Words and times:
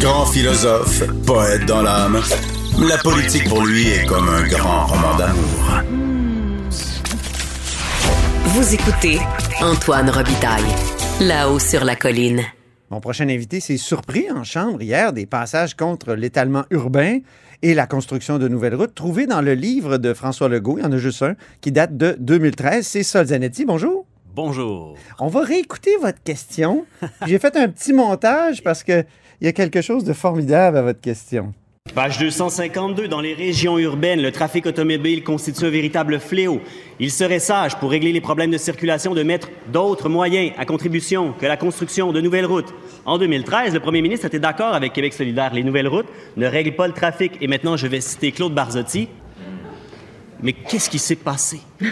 Grand 0.00 0.26
philosophe, 0.26 1.02
poète 1.24 1.64
dans 1.66 1.82
l'âme, 1.82 2.20
la 2.78 2.98
politique 2.98 3.48
pour 3.48 3.64
lui 3.64 3.88
est 3.88 4.06
comme 4.06 4.28
un 4.28 4.46
grand 4.46 4.86
roman 4.86 5.16
d'amour. 5.16 5.82
Vous 8.44 8.74
écoutez 8.74 9.18
Antoine 9.60 10.10
Robitaille, 10.10 10.62
là-haut 11.20 11.58
sur 11.58 11.84
la 11.84 11.96
colline. 11.96 12.42
Mon 12.90 13.00
prochain 13.00 13.28
invité 13.28 13.60
s'est 13.60 13.78
surpris 13.78 14.30
en 14.30 14.44
chambre 14.44 14.82
hier 14.82 15.12
des 15.12 15.26
passages 15.26 15.74
contre 15.74 16.14
l'étalement 16.14 16.64
urbain 16.70 17.18
et 17.62 17.74
la 17.74 17.86
construction 17.86 18.38
de 18.38 18.48
nouvelles 18.48 18.74
routes 18.74 18.94
trouvés 18.94 19.26
dans 19.26 19.40
le 19.40 19.54
livre 19.54 19.98
de 19.98 20.14
François 20.14 20.48
Legault. 20.48 20.78
Il 20.78 20.84
y 20.84 20.86
en 20.86 20.92
a 20.92 20.98
juste 20.98 21.22
un 21.22 21.34
qui 21.60 21.72
date 21.72 21.96
de 21.96 22.16
2013. 22.20 22.86
C'est 22.86 23.02
Sol 23.02 23.26
Zanetti. 23.26 23.64
Bonjour. 23.64 24.05
Bonjour. 24.36 24.98
On 25.18 25.28
va 25.28 25.40
réécouter 25.40 25.96
votre 25.98 26.22
question. 26.22 26.84
J'ai 27.26 27.38
fait 27.38 27.56
un 27.56 27.70
petit 27.70 27.94
montage 27.94 28.62
parce 28.62 28.84
qu'il 28.84 29.06
y 29.40 29.46
a 29.46 29.52
quelque 29.52 29.80
chose 29.80 30.04
de 30.04 30.12
formidable 30.12 30.76
à 30.76 30.82
votre 30.82 31.00
question. 31.00 31.54
Page 31.94 32.18
252. 32.18 33.08
Dans 33.08 33.22
les 33.22 33.32
régions 33.32 33.78
urbaines, 33.78 34.20
le 34.20 34.30
trafic 34.30 34.66
automobile 34.66 35.24
constitue 35.24 35.64
un 35.64 35.70
véritable 35.70 36.20
fléau. 36.20 36.60
Il 37.00 37.10
serait 37.10 37.38
sage, 37.38 37.78
pour 37.78 37.90
régler 37.90 38.12
les 38.12 38.20
problèmes 38.20 38.50
de 38.50 38.58
circulation, 38.58 39.14
de 39.14 39.22
mettre 39.22 39.48
d'autres 39.72 40.10
moyens 40.10 40.52
à 40.58 40.66
contribution 40.66 41.32
que 41.32 41.46
la 41.46 41.56
construction 41.56 42.12
de 42.12 42.20
nouvelles 42.20 42.44
routes. 42.44 42.74
En 43.06 43.16
2013, 43.16 43.72
le 43.72 43.80
premier 43.80 44.02
ministre 44.02 44.26
était 44.26 44.38
d'accord 44.38 44.74
avec 44.74 44.92
Québec 44.92 45.14
solidaire. 45.14 45.54
Les 45.54 45.64
nouvelles 45.64 45.88
routes 45.88 46.12
ne 46.36 46.46
règlent 46.46 46.76
pas 46.76 46.88
le 46.88 46.92
trafic. 46.92 47.38
Et 47.40 47.46
maintenant, 47.46 47.78
je 47.78 47.86
vais 47.86 48.02
citer 48.02 48.32
Claude 48.32 48.52
Barzotti. 48.52 49.08
Mais 50.42 50.52
qu'est-ce 50.52 50.90
qui 50.90 50.98
s'est 50.98 51.16
passé? 51.16 51.60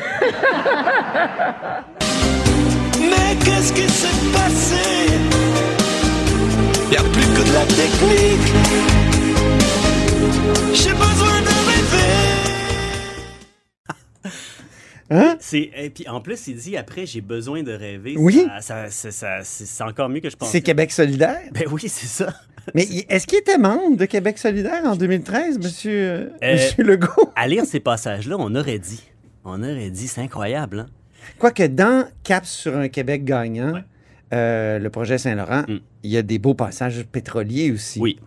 Mais 3.36 3.44
qu'est-ce 3.44 3.72
qui 3.72 3.88
s'est 3.88 4.32
passé? 4.32 5.10
Y 6.92 6.96
a 6.96 7.02
plus 7.02 7.26
que 7.26 7.42
de 7.48 7.52
la 7.52 7.64
technique. 7.66 8.52
J'ai 10.74 10.92
besoin 10.92 11.40
de 11.40 11.54
rêver. 11.66 12.14
Hein? 15.10 15.36
C'est, 15.40 15.70
et 15.76 15.90
puis 15.90 16.08
en 16.08 16.20
plus, 16.20 16.46
il 16.48 16.56
dit 16.56 16.76
après, 16.76 17.06
j'ai 17.06 17.20
besoin 17.20 17.62
de 17.62 17.72
rêver. 17.72 18.14
Oui. 18.16 18.46
Ça- 18.60 18.88
ça- 18.90 19.40
c'est 19.42 19.84
encore 19.84 20.08
mieux 20.08 20.20
que 20.20 20.30
je 20.30 20.36
pensais. 20.36 20.52
C'est 20.52 20.62
Québec 20.62 20.92
solidaire? 20.92 21.40
Ben 21.52 21.64
oui, 21.70 21.82
c'est 21.88 22.06
ça. 22.06 22.32
Mais 22.74 22.86
est-ce 23.08 23.26
qu'il 23.26 23.38
était 23.38 23.58
membre 23.58 23.96
de 23.98 24.04
Québec 24.06 24.38
solidaire 24.38 24.82
en 24.84 24.96
2013, 24.96 25.58
monsieur, 25.58 26.32
Euh, 26.42 26.52
monsieur 26.54 26.82
Legault? 26.84 27.32
À 27.36 27.46
lire 27.46 27.64
ces 27.66 27.80
passages-là, 27.80 28.36
on 28.38 28.54
aurait 28.54 28.78
dit. 28.78 29.02
On 29.44 29.62
aurait 29.62 29.90
dit, 29.90 30.08
c'est 30.08 30.22
incroyable, 30.22 30.80
hein? 30.80 30.86
Quoique 31.38 31.62
dans 31.64 32.06
Cap 32.22 32.44
sur 32.46 32.76
un 32.76 32.88
Québec 32.88 33.24
gagnant, 33.24 33.80
euh, 34.32 34.78
le 34.78 34.90
projet 34.90 35.18
Saint-Laurent, 35.18 35.62
Mm. 35.68 35.78
il 36.02 36.10
y 36.10 36.16
a 36.16 36.22
des 36.22 36.38
beaux 36.38 36.54
passages 36.54 37.04
pétroliers 37.04 37.70
aussi. 37.72 38.00
Oui. 38.00 38.18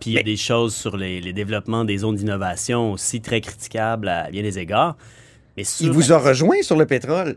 Puis 0.00 0.10
il 0.10 0.12
y 0.14 0.16
a 0.16 0.20
Mais- 0.20 0.24
des 0.24 0.36
choses 0.36 0.74
sur 0.74 0.96
les, 0.96 1.20
les 1.20 1.32
développements 1.32 1.84
des 1.84 1.98
zones 1.98 2.16
d'innovation 2.16 2.92
aussi 2.92 3.20
très 3.20 3.40
critiquables 3.40 4.08
à 4.08 4.30
bien 4.30 4.42
des 4.42 4.58
égards. 4.58 4.96
Mais 5.56 5.64
sur 5.64 5.86
Il 5.86 5.92
vous 5.92 6.12
a 6.12 6.18
rejoint 6.18 6.60
sur 6.62 6.76
le 6.76 6.84
pétrole, 6.84 7.36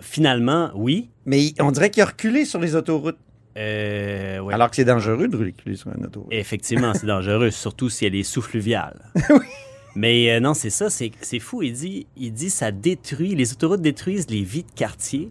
finalement, 0.00 0.70
oui. 0.74 1.10
mais 1.26 1.52
on 1.58 1.70
dirait 1.72 1.90
qu'il 1.90 2.02
a 2.02 2.06
reculé 2.06 2.44
sur 2.44 2.60
les 2.60 2.76
autoroutes. 2.76 3.18
Euh, 3.58 4.38
ouais. 4.38 4.54
Alors 4.54 4.70
que 4.70 4.76
c'est 4.76 4.84
dangereux 4.84 5.26
de 5.26 5.36
reculer 5.36 5.74
sur 5.74 5.90
une 5.96 6.06
autoroute. 6.06 6.28
Effectivement, 6.30 6.94
c'est 6.94 7.06
dangereux, 7.06 7.50
surtout 7.50 7.90
si 7.90 8.06
elle 8.06 8.14
est 8.14 8.22
sous-fluviale. 8.22 9.00
Mais 9.94 10.30
euh, 10.32 10.40
non, 10.40 10.54
c'est 10.54 10.70
ça, 10.70 10.88
c'est 10.90 11.10
c'est 11.20 11.38
fou. 11.40 11.62
Il 11.62 11.72
dit, 11.72 12.06
il 12.16 12.32
dit 12.32 12.50
ça 12.50 12.70
détruit, 12.70 13.34
les 13.34 13.52
autoroutes 13.52 13.82
détruisent 13.82 14.28
les 14.30 14.42
vies 14.42 14.62
de 14.64 14.70
quartier. 14.74 15.30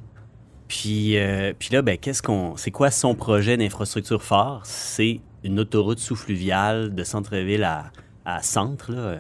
Puis, 0.68 1.18
euh, 1.18 1.54
puis 1.58 1.70
là, 1.72 1.82
ben, 1.82 1.98
qu'est-ce 1.98 2.22
qu'on, 2.22 2.56
c'est 2.56 2.70
quoi 2.72 2.92
son 2.92 3.16
projet 3.16 3.58
d'infrastructure 3.58 4.22
fort? 4.22 4.62
C'est 4.66 5.20
une 5.44 5.60
autoroute 5.60 5.98
sous-fluviale 6.00 6.94
de 6.94 7.04
centre-ville 7.04 7.64
à, 7.64 7.92
à 8.26 8.44
centre. 8.44 8.92
Là. 8.92 9.18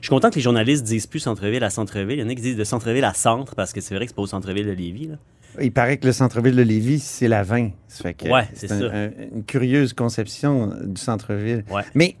Je 0.00 0.06
suis 0.06 0.10
content 0.10 0.28
que 0.30 0.34
les 0.34 0.40
journalistes 0.42 0.84
disent 0.84 1.06
plus 1.06 1.20
centre-ville 1.20 1.64
à 1.64 1.70
centre-ville. 1.70 2.18
Il 2.18 2.22
y 2.22 2.24
en 2.24 2.28
a 2.28 2.34
qui 2.34 2.42
disent 2.42 2.56
de 2.56 2.64
centre-ville 2.64 3.04
à 3.04 3.14
centre 3.14 3.54
parce 3.54 3.72
que 3.72 3.80
c'est 3.80 3.94
vrai 3.94 4.04
que 4.04 4.10
c'est 4.10 4.16
pas 4.16 4.22
au 4.22 4.26
centre-ville 4.26 4.66
de 4.66 4.72
Lévis. 4.72 5.06
Là. 5.06 5.16
Il 5.62 5.72
paraît 5.72 5.96
que 5.96 6.06
le 6.06 6.12
centre-ville 6.12 6.54
de 6.56 6.62
Lévis, 6.62 7.00
c'est 7.00 7.28
la 7.28 7.42
20. 7.44 7.70
Ça 7.88 8.02
fait 8.02 8.14
que 8.14 8.28
Ouais, 8.28 8.48
c'est 8.52 8.70
un- 8.70 8.78
ça. 8.80 8.86
un- 8.94 9.10
une 9.36 9.44
curieuse 9.44 9.92
conception 9.94 10.72
du 10.84 11.00
centre-ville. 11.00 11.64
Ouais. 11.70 11.82
Mais 11.94 12.16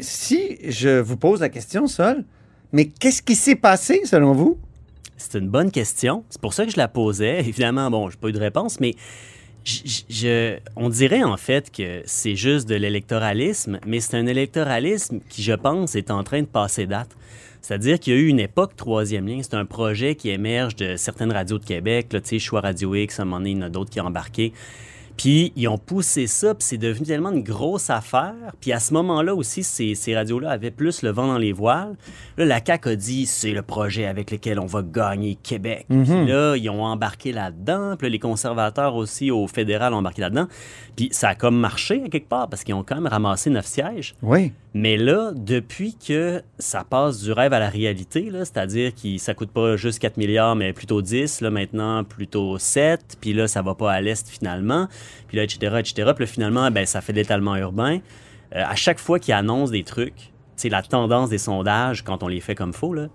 si 0.00 0.58
je 0.68 1.00
vous 1.00 1.16
pose 1.16 1.40
la 1.40 1.48
question, 1.48 1.86
Sol, 1.86 2.24
mais 2.72 2.86
qu'est-ce 2.86 3.22
qui 3.22 3.34
s'est 3.34 3.56
passé 3.56 4.02
selon 4.04 4.32
vous? 4.32 4.58
C'est 5.16 5.38
une 5.38 5.48
bonne 5.48 5.70
question. 5.70 6.24
C'est 6.28 6.40
pour 6.40 6.54
ça 6.54 6.64
que 6.64 6.72
je 6.72 6.76
la 6.76 6.88
posais. 6.88 7.38
Évidemment, 7.46 7.90
bon, 7.90 8.10
j'ai 8.10 8.16
pas 8.16 8.28
eu 8.28 8.32
de 8.32 8.40
réponse, 8.40 8.80
mais 8.80 8.94
je, 9.64 10.58
on 10.76 10.90
dirait 10.90 11.22
en 11.22 11.36
fait 11.36 11.70
que 11.70 12.02
c'est 12.04 12.36
juste 12.36 12.68
de 12.68 12.74
l'électoralisme, 12.74 13.78
mais 13.86 14.00
c'est 14.00 14.16
un 14.16 14.26
électoralisme 14.26 15.20
qui, 15.28 15.42
je 15.42 15.52
pense, 15.52 15.94
est 15.94 16.10
en 16.10 16.22
train 16.22 16.42
de 16.42 16.46
passer 16.46 16.86
date. 16.86 17.10
C'est-à-dire 17.62 17.98
qu'il 17.98 18.12
y 18.12 18.16
a 18.16 18.20
eu 18.20 18.26
une 18.26 18.40
époque 18.40 18.76
troisième 18.76 19.26
ligne. 19.26 19.42
C'est 19.42 19.54
un 19.54 19.64
projet 19.64 20.16
qui 20.16 20.28
émerge 20.28 20.76
de 20.76 20.96
certaines 20.96 21.32
radios 21.32 21.58
de 21.58 21.64
Québec. 21.64 22.12
Là, 22.12 22.20
tu 22.20 22.38
Choix 22.38 22.60
Radio 22.60 22.94
X, 22.94 23.18
à 23.18 23.22
un 23.22 23.24
moment 23.24 23.38
donné, 23.38 23.52
il 23.52 23.56
y 23.56 23.60
en 23.60 23.62
a 23.62 23.68
d'autres 23.70 23.90
qui 23.90 24.00
ont 24.02 24.06
embarqué. 24.06 24.52
Puis 25.16 25.52
ils 25.56 25.68
ont 25.68 25.78
poussé 25.78 26.26
ça, 26.26 26.54
puis 26.54 26.64
c'est 26.64 26.78
devenu 26.78 27.06
tellement 27.06 27.30
une 27.30 27.42
grosse 27.42 27.88
affaire. 27.90 28.34
Puis 28.60 28.72
à 28.72 28.80
ce 28.80 28.92
moment-là 28.94 29.34
aussi, 29.34 29.62
ces, 29.62 29.94
ces 29.94 30.14
radios-là 30.14 30.50
avaient 30.50 30.70
plus 30.70 31.02
le 31.02 31.10
vent 31.10 31.26
dans 31.26 31.38
les 31.38 31.52
voiles. 31.52 31.96
Là, 32.36 32.44
la 32.44 32.60
CAQ 32.64 32.88
a 32.88 32.96
dit, 32.96 33.26
c'est 33.26 33.52
le 33.52 33.62
projet 33.62 34.06
avec 34.06 34.30
lequel 34.30 34.58
on 34.58 34.66
va 34.66 34.82
gagner 34.82 35.36
Québec. 35.42 35.86
Puis 35.88 36.26
là, 36.26 36.56
ils 36.56 36.68
ont 36.68 36.84
embarqué 36.84 37.32
là-dedans. 37.32 37.96
Puis 37.96 38.08
là, 38.08 38.12
les 38.12 38.18
conservateurs 38.18 38.94
aussi 38.96 39.30
au 39.30 39.46
fédéral 39.46 39.94
ont 39.94 39.98
embarqué 39.98 40.22
là-dedans. 40.22 40.48
Puis 40.96 41.08
ça 41.12 41.30
a 41.30 41.34
comme 41.34 41.56
marché 41.58 42.02
à 42.04 42.08
quelque 42.08 42.28
part, 42.28 42.48
parce 42.48 42.64
qu'ils 42.64 42.74
ont 42.74 42.82
quand 42.82 42.96
même 42.96 43.06
ramassé 43.06 43.50
neuf 43.50 43.66
sièges. 43.66 44.14
Oui. 44.22 44.52
Mais 44.76 44.96
là, 44.96 45.30
depuis 45.34 45.94
que 45.96 46.42
ça 46.58 46.82
passe 46.82 47.22
du 47.22 47.30
rêve 47.30 47.52
à 47.52 47.60
la 47.60 47.68
réalité, 47.68 48.28
c'est-à-dire 48.32 48.92
que 48.92 49.18
ça 49.18 49.32
coûte 49.32 49.50
pas 49.52 49.76
juste 49.76 50.00
4 50.00 50.16
milliards, 50.16 50.56
mais 50.56 50.72
plutôt 50.72 51.00
10, 51.00 51.42
là, 51.42 51.50
maintenant 51.50 52.02
plutôt 52.02 52.58
7, 52.58 53.18
puis 53.20 53.32
là, 53.34 53.46
ça 53.46 53.62
va 53.62 53.76
pas 53.76 53.92
à 53.92 54.00
l'est 54.00 54.28
finalement, 54.28 54.88
puis 55.28 55.36
là, 55.36 55.44
etc., 55.44 55.76
etc. 55.78 56.10
Puis 56.16 56.24
là, 56.24 56.26
finalement, 56.26 56.70
ben, 56.72 56.86
ça 56.86 57.00
fait 57.00 57.12
de 57.12 57.18
l'étalement 57.18 57.54
urbain. 57.56 58.00
Euh, 58.56 58.62
à 58.66 58.74
chaque 58.74 58.98
fois 58.98 59.20
qu'ils 59.20 59.34
annoncent 59.34 59.70
des 59.70 59.84
trucs, 59.84 60.32
c'est 60.56 60.68
la 60.68 60.82
tendance 60.82 61.30
des 61.30 61.38
sondages, 61.38 62.02
quand 62.02 62.24
on 62.24 62.28
les 62.28 62.40
fait 62.40 62.56
comme 62.56 62.72
faux, 62.72 62.94
là, 62.94 63.06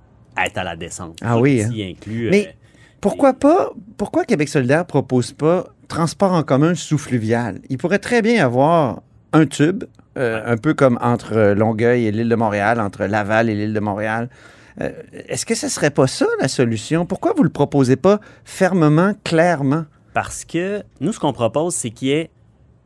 est 0.42 0.58
à 0.58 0.64
la 0.64 0.78
descente. 0.78 1.18
Ah 1.22 1.38
oui, 1.40 1.62
Qui 1.70 1.84
inclut... 1.84 2.28
euh, 2.28 2.32
Mais 2.32 2.56
pourquoi 3.02 3.34
pas, 3.34 3.72
pourquoi 3.98 4.24
Québec 4.24 4.48
solidaire 4.48 4.86
propose 4.86 5.34
pas 5.34 5.66
transport 5.90 6.32
en 6.32 6.44
commun 6.44 6.74
sous-fluvial? 6.74 7.60
Il 7.70 7.78
pourrait 7.78 8.00
très 8.00 8.22
bien 8.22 8.46
avoir 8.46 9.02
un 9.34 9.46
tube, 9.46 9.84
euh, 10.20 10.44
un 10.46 10.58
peu 10.58 10.74
comme 10.74 11.00
entre 11.02 11.34
euh, 11.34 11.56
Longueuil 11.56 12.06
et 12.06 12.12
l'île 12.12 12.30
de 12.30 12.36
Montréal, 12.36 12.80
entre 12.80 13.06
Laval 13.06 13.50
et 13.50 13.56
l'île 13.56 13.74
de 13.74 13.80
Montréal. 13.80 14.30
Euh, 14.82 14.92
Est-ce 15.28 15.46
que 15.46 15.56
ce 15.56 15.68
serait 15.70 15.90
pas 15.90 16.08
ça 16.08 16.28
la 16.40 16.48
solution? 16.48 17.06
Pourquoi 17.06 17.34
vous 17.36 17.44
le 17.44 17.50
proposez 17.50 17.96
pas 17.96 18.20
fermement, 18.44 19.14
clairement? 19.24 19.86
Parce 20.14 20.46
que 20.46 20.84
nous, 21.00 21.14
ce 21.14 21.20
qu'on 21.20 21.34
propose, 21.34 21.74
c'est 21.74 21.90
qu'il 21.90 22.10
y 22.10 22.12
ait 22.12 22.30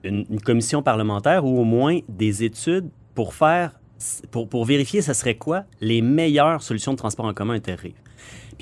une, 0.04 0.26
une 0.30 0.42
commission 0.42 0.82
parlementaire 0.82 1.46
ou 1.46 1.60
au 1.60 1.64
moins 1.64 2.00
des 2.10 2.44
études 2.44 2.90
pour 3.16 3.34
faire, 3.34 3.80
pour, 4.32 4.50
pour 4.50 4.66
vérifier 4.66 5.02
ce 5.02 5.14
serait 5.14 5.36
quoi 5.36 5.64
les 5.82 6.02
meilleures 6.02 6.62
solutions 6.62 6.94
de 6.94 6.98
transport 6.98 7.26
en 7.26 7.34
commun 7.34 7.54
interrive. 7.54 7.96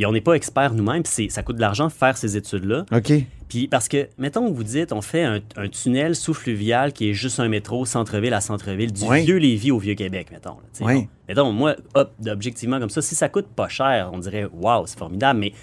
Puis 0.02 0.08
on 0.08 0.14
n'est 0.14 0.20
pas 0.22 0.34
expert 0.34 0.74
nous-mêmes, 0.74 1.04
puis 1.04 1.30
ça 1.30 1.44
coûte 1.44 1.58
de 1.58 1.62
l'argent 1.62 1.88
faire 1.92 2.18
ces 2.18 2.36
études-là. 2.36 2.88
OK. 2.92 3.14
Puis 3.48 3.68
parce 3.68 3.88
que, 3.88 4.10
mettons 4.18 4.50
que 4.50 4.56
vous 4.56 4.64
dites, 4.64 4.94
on 4.94 5.02
fait 5.02 5.22
un, 5.22 5.40
un 5.58 5.68
tunnel 5.68 6.16
sous-fluvial 6.16 6.92
qui 6.92 7.12
est 7.12 7.14
juste 7.14 7.40
un 7.40 7.48
métro 7.48 7.86
centre-ville 7.86 8.34
à 8.34 8.42
centre-ville, 8.42 8.92
du 8.92 9.04
Oui. 9.06 9.24
vieux 9.26 9.38
Lévis 9.38 9.70
au 9.70 9.78
vieux 9.78 9.94
Québec, 9.94 10.30
mettons. 10.32 10.56
là. 10.56 10.64
Oui. 10.88 10.94
Bon. 11.02 11.08
Mettons, 11.30 11.52
moi, 11.52 11.76
hop, 11.94 12.14
objectivement 12.26 12.80
comme 12.80 12.90
ça, 12.90 13.04
si 13.04 13.14
ça 13.14 13.30
coûte 13.30 13.46
pas 13.56 13.68
cher, 13.68 14.10
on 14.12 14.18
dirait, 14.18 14.48
waouh, 14.52 14.88
c'est 14.88 14.98
formidable, 14.98 15.40
mais 15.40 15.48
il 15.50 15.54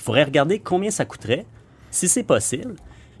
faudrait 0.00 0.22
regarder 0.22 0.60
combien 0.60 0.92
ça 0.92 1.04
coûterait, 1.04 1.44
si 1.90 2.06
c'est 2.06 2.22
possible. 2.22 2.76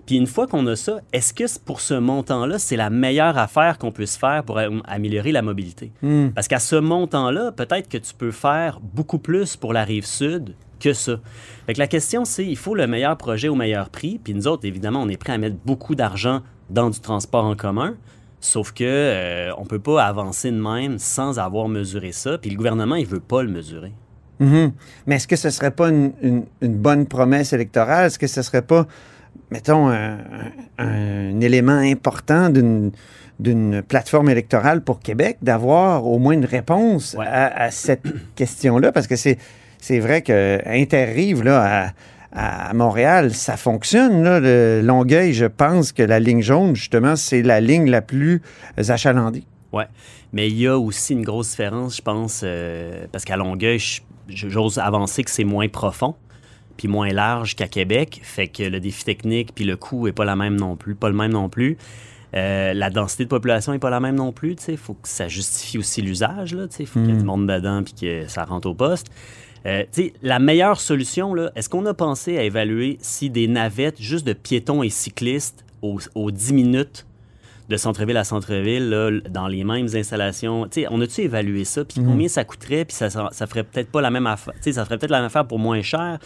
Puis 0.06 0.16
une 0.16 0.26
fois 0.26 0.46
qu'on 0.46 0.66
a 0.66 0.74
ça, 0.76 1.00
est-ce 1.12 1.32
que 1.32 1.44
pour 1.64 1.80
ce 1.80 1.94
montant-là, 1.94 2.58
c'est 2.58 2.76
la 2.76 2.90
meilleure 2.90 3.38
affaire 3.38 3.78
qu'on 3.78 3.92
puisse 3.92 4.16
faire 4.16 4.42
pour 4.44 4.58
am- 4.58 4.82
améliorer 4.86 5.30
la 5.32 5.42
mobilité? 5.42 5.92
Hmm. 6.02 6.28
Parce 6.34 6.48
qu'à 6.48 6.58
ce 6.58 6.76
montant-là, 6.76 7.52
peut-être 7.52 7.88
que 7.88 7.98
tu 7.98 8.12
peux 8.14 8.32
faire 8.32 8.80
beaucoup 8.80 9.18
plus 9.18 9.56
pour 9.56 9.72
la 9.72 9.84
rive 9.84 10.04
sud 10.04 10.54
que 10.80 10.92
ça. 10.92 11.20
Fait 11.66 11.74
que 11.74 11.78
la 11.78 11.86
question, 11.86 12.24
c'est 12.24 12.44
il 12.44 12.56
faut 12.56 12.74
le 12.74 12.88
meilleur 12.88 13.16
projet 13.16 13.46
au 13.48 13.54
meilleur 13.54 13.90
prix. 13.90 14.18
Puis 14.22 14.34
nous 14.34 14.48
autres, 14.48 14.66
évidemment, 14.66 15.00
on 15.02 15.08
est 15.08 15.16
prêt 15.16 15.32
à 15.34 15.38
mettre 15.38 15.56
beaucoup 15.64 15.94
d'argent 15.94 16.40
dans 16.70 16.90
du 16.90 16.98
transport 16.98 17.44
en 17.44 17.54
commun. 17.54 17.94
Sauf 18.40 18.72
que 18.72 18.82
euh, 18.82 19.52
on 19.56 19.64
peut 19.64 19.78
pas 19.78 20.04
avancer 20.04 20.50
de 20.50 20.56
même 20.60 20.98
sans 20.98 21.38
avoir 21.38 21.68
mesuré 21.68 22.10
ça. 22.10 22.38
Puis 22.38 22.50
le 22.50 22.56
gouvernement, 22.56 22.96
il 22.96 23.06
veut 23.06 23.20
pas 23.20 23.44
le 23.44 23.50
mesurer. 23.50 23.92
Mhm. 24.40 24.72
Mais 25.06 25.14
est-ce 25.16 25.28
que 25.28 25.36
ce 25.36 25.50
serait 25.50 25.70
pas 25.70 25.90
une, 25.90 26.12
une- 26.22 26.46
une 26.60 26.74
bonne 26.76 27.06
promesse 27.06 27.52
électorale? 27.52 28.06
Est-ce 28.06 28.18
que 28.18 28.26
ce 28.26 28.42
serait 28.42 28.62
pas, 28.62 28.88
mettons, 29.50 29.88
un, 29.88 30.18
un- 30.78 30.78
un 30.78 31.40
élément 31.40 31.72
important 31.78 32.48
d'une 32.50 32.92
d'une 33.40 33.82
plateforme 33.82 34.28
électorale 34.30 34.82
pour 34.82 35.00
Québec 35.00 35.38
d'avoir 35.42 36.06
au 36.06 36.18
moins 36.20 36.34
une 36.34 36.44
réponse 36.44 37.16
Ouais. 37.18 37.26
à, 37.26 37.62
à 37.64 37.70
cette 37.72 38.02
question-là? 38.36 38.92
Parce 38.92 39.06
que 39.08 39.16
c'est 39.16 39.36
c'est 39.78 39.98
vrai 39.98 40.22
que 40.22 40.60
Interrive, 40.64 41.42
là, 41.42 41.92
à 42.32 42.72
Montréal, 42.72 43.34
ça 43.34 43.56
fonctionne. 43.56 44.22
Là. 44.22 44.38
Le 44.38 44.80
Longueuil, 44.84 45.32
je 45.32 45.46
pense 45.46 45.90
que 45.92 46.02
la 46.04 46.20
ligne 46.20 46.40
jaune, 46.40 46.76
justement, 46.76 47.16
c'est 47.16 47.42
la 47.42 47.60
ligne 47.60 47.90
la 47.90 48.00
plus 48.00 48.42
achalandée. 48.76 49.42
Ouais. 49.72 49.86
Mais 50.32 50.48
il 50.48 50.58
y 50.58 50.66
a 50.68 50.78
aussi 50.78 51.14
une 51.14 51.24
grosse 51.24 51.50
différence, 51.50 51.96
je 51.96 52.02
pense, 52.02 52.42
euh, 52.44 53.06
parce 53.10 53.24
qu'à 53.24 53.36
Longueuil, 53.36 53.80
j'ose 54.28 54.78
avancer 54.78 55.24
que 55.24 55.30
c'est 55.30 55.44
moins 55.44 55.68
profond 55.68 56.14
puis 56.76 56.88
moins 56.88 57.10
large 57.10 57.56
qu'à 57.56 57.68
Québec. 57.68 58.20
Fait 58.22 58.48
que 58.48 58.62
le 58.62 58.80
défi 58.80 59.04
technique 59.04 59.54
puis 59.54 59.64
le 59.64 59.76
coût 59.76 60.06
est 60.08 60.12
pas 60.12 60.24
la 60.24 60.36
même 60.36 60.56
non 60.56 60.76
plus, 60.76 60.94
pas 60.94 61.08
le 61.08 61.16
même 61.16 61.32
non 61.32 61.48
plus. 61.48 61.76
Euh, 62.34 62.72
la 62.72 62.88
densité 62.88 63.24
de 63.24 63.28
population 63.28 63.72
est 63.72 63.78
pas 63.78 63.90
la 63.90 64.00
même 64.00 64.14
non 64.14 64.32
plus. 64.32 64.56
Il 64.68 64.76
faut 64.76 64.94
que 64.94 65.08
ça 65.08 65.28
justifie 65.28 65.78
aussi 65.78 66.00
l'usage. 66.02 66.56
Il 66.78 66.86
faut 66.86 67.00
qu'il 67.00 67.10
y 67.10 67.12
ait 67.12 67.18
du 67.18 67.24
monde 67.24 67.46
dedans 67.46 67.82
puis 67.82 67.94
que 67.94 68.26
ça 68.28 68.44
rentre 68.44 68.68
au 68.68 68.74
poste. 68.74 69.08
Euh, 69.66 69.84
tu 69.92 70.04
sais, 70.04 70.12
la 70.22 70.38
meilleure 70.38 70.80
solution, 70.80 71.34
là, 71.34 71.52
est-ce 71.54 71.68
qu'on 71.68 71.86
a 71.86 71.94
pensé 71.94 72.36
à 72.36 72.42
évaluer 72.42 72.98
si 73.00 73.30
des 73.30 73.46
navettes 73.46 74.00
juste 74.00 74.26
de 74.26 74.32
piétons 74.32 74.82
et 74.82 74.88
cyclistes 74.88 75.64
aux, 75.82 76.00
aux 76.14 76.30
10 76.30 76.52
minutes 76.52 77.06
de 77.68 77.76
centre-ville 77.76 78.16
à 78.16 78.24
centre-ville, 78.24 78.90
là, 78.90 79.10
dans 79.30 79.46
les 79.48 79.64
mêmes 79.64 79.88
installations. 79.94 80.66
Tu 80.68 80.82
sais, 80.82 80.86
on 80.90 81.00
a-tu 81.00 81.22
évalué 81.22 81.64
ça? 81.64 81.84
Puis 81.84 82.02
combien 82.04 82.28
ça 82.28 82.44
coûterait? 82.44 82.84
Puis 82.84 82.94
ça, 82.96 83.08
ça, 83.08 83.28
ça 83.32 83.46
ferait 83.46 83.62
peut-être 83.64 83.90
pas 83.90 84.00
la 84.00 84.10
même 84.10 84.26
affaire. 84.26 84.54
Ça 84.60 84.84
ferait 84.84 84.98
peut-être 84.98 85.10
la 85.10 85.18
même 85.18 85.26
affaire 85.26 85.46
pour 85.46 85.58
moins 85.58 85.80
cher. 85.82 86.18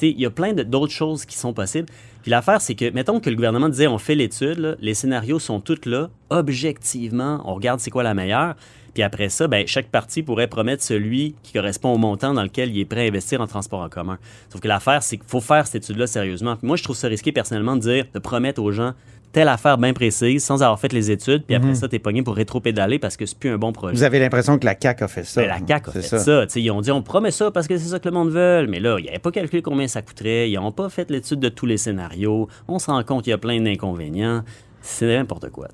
Il 0.00 0.20
y 0.20 0.26
a 0.26 0.30
plein 0.30 0.52
de- 0.52 0.62
d'autres 0.62 0.92
choses 0.92 1.24
qui 1.24 1.36
sont 1.36 1.52
possibles. 1.52 1.86
Puis 2.22 2.30
l'affaire, 2.30 2.60
c'est 2.60 2.74
que, 2.74 2.90
mettons 2.90 3.18
que 3.20 3.30
le 3.30 3.36
gouvernement 3.36 3.68
disait, 3.68 3.88
on 3.88 3.98
fait 3.98 4.14
l'étude, 4.14 4.58
là, 4.58 4.74
les 4.80 4.94
scénarios 4.94 5.38
sont 5.40 5.60
tous 5.60 5.86
là, 5.86 6.08
objectivement, 6.30 7.40
on 7.44 7.54
regarde 7.54 7.80
c'est 7.80 7.90
quoi 7.90 8.02
la 8.02 8.14
meilleure. 8.14 8.54
Puis 8.94 9.02
après 9.02 9.30
ça, 9.30 9.48
ben, 9.48 9.66
chaque 9.66 9.86
parti 9.88 10.22
pourrait 10.22 10.48
promettre 10.48 10.82
celui 10.82 11.34
qui 11.42 11.54
correspond 11.54 11.94
au 11.94 11.98
montant 11.98 12.34
dans 12.34 12.42
lequel 12.42 12.70
il 12.70 12.78
est 12.80 12.84
prêt 12.84 13.00
à 13.00 13.08
investir 13.08 13.40
en 13.40 13.46
transport 13.46 13.80
en 13.80 13.88
commun. 13.88 14.18
Sauf 14.50 14.60
que 14.60 14.68
l'affaire, 14.68 15.02
c'est 15.02 15.16
qu'il 15.16 15.26
faut 15.26 15.40
faire 15.40 15.66
cette 15.66 15.82
étude-là 15.84 16.06
sérieusement. 16.06 16.56
Puis 16.56 16.66
moi, 16.66 16.76
je 16.76 16.82
trouve 16.84 16.94
ça 16.96 17.08
risqué 17.08 17.32
personnellement 17.32 17.74
de 17.76 17.80
dire, 17.80 18.04
de 18.12 18.18
promettre 18.18 18.60
aux 18.60 18.70
gens 18.70 18.92
telle 19.32 19.48
affaire 19.48 19.78
bien 19.78 19.92
précise 19.92 20.44
sans 20.44 20.62
avoir 20.62 20.78
fait 20.78 20.92
les 20.92 21.10
études, 21.10 21.44
puis 21.44 21.54
après 21.54 21.74
ça, 21.74 21.88
t'es 21.88 21.98
pogné 21.98 22.22
pour 22.22 22.36
rétro-pédaler 22.36 22.98
parce 22.98 23.16
que 23.16 23.26
c'est 23.26 23.38
plus 23.38 23.50
un 23.50 23.58
bon 23.58 23.72
projet. 23.72 23.94
Vous 23.94 24.02
avez 24.02 24.18
l'impression 24.18 24.58
que 24.58 24.66
la 24.66 24.76
CAQ 24.80 25.04
a 25.04 25.08
fait 25.08 25.24
ça. 25.24 25.40
Ben, 25.40 25.48
la 25.48 25.66
CAQ 25.66 25.88
a 25.88 25.92
fait 25.92 26.02
ça. 26.02 26.48
Sais, 26.48 26.60
Ils 26.60 26.70
ont 26.70 26.80
dit 26.80 26.90
on 26.90 27.02
promet 27.02 27.30
ça 27.30 27.50
parce 27.50 27.66
que 27.66 27.76
c'est 27.78 27.88
ça 27.88 27.98
que 27.98 28.08
le 28.08 28.14
monde 28.14 28.30
veut. 28.30 28.66
Mais 28.68 28.80
là, 28.80 28.98
ils 28.98 29.06
n'avaient 29.06 29.18
pas 29.18 29.30
calculé 29.30 29.62
combien 29.62 29.88
ça 29.88 30.02
coûterait. 30.02 30.50
Ils 30.50 30.54
n'ont 30.54 30.72
pas 30.72 30.88
fait 30.88 31.10
l'étude 31.10 31.40
de 31.40 31.48
tous 31.48 31.66
les 31.66 31.78
scénarios. 31.78 32.48
On 32.68 32.78
se 32.78 32.90
rend 32.90 33.02
compte 33.04 33.24
qu'il 33.24 33.30
y 33.30 33.34
a 33.34 33.38
plein 33.38 33.60
d'inconvénients. 33.60 34.42
C'est 34.82 35.06
n'importe 35.06 35.50
quoi. 35.50 35.68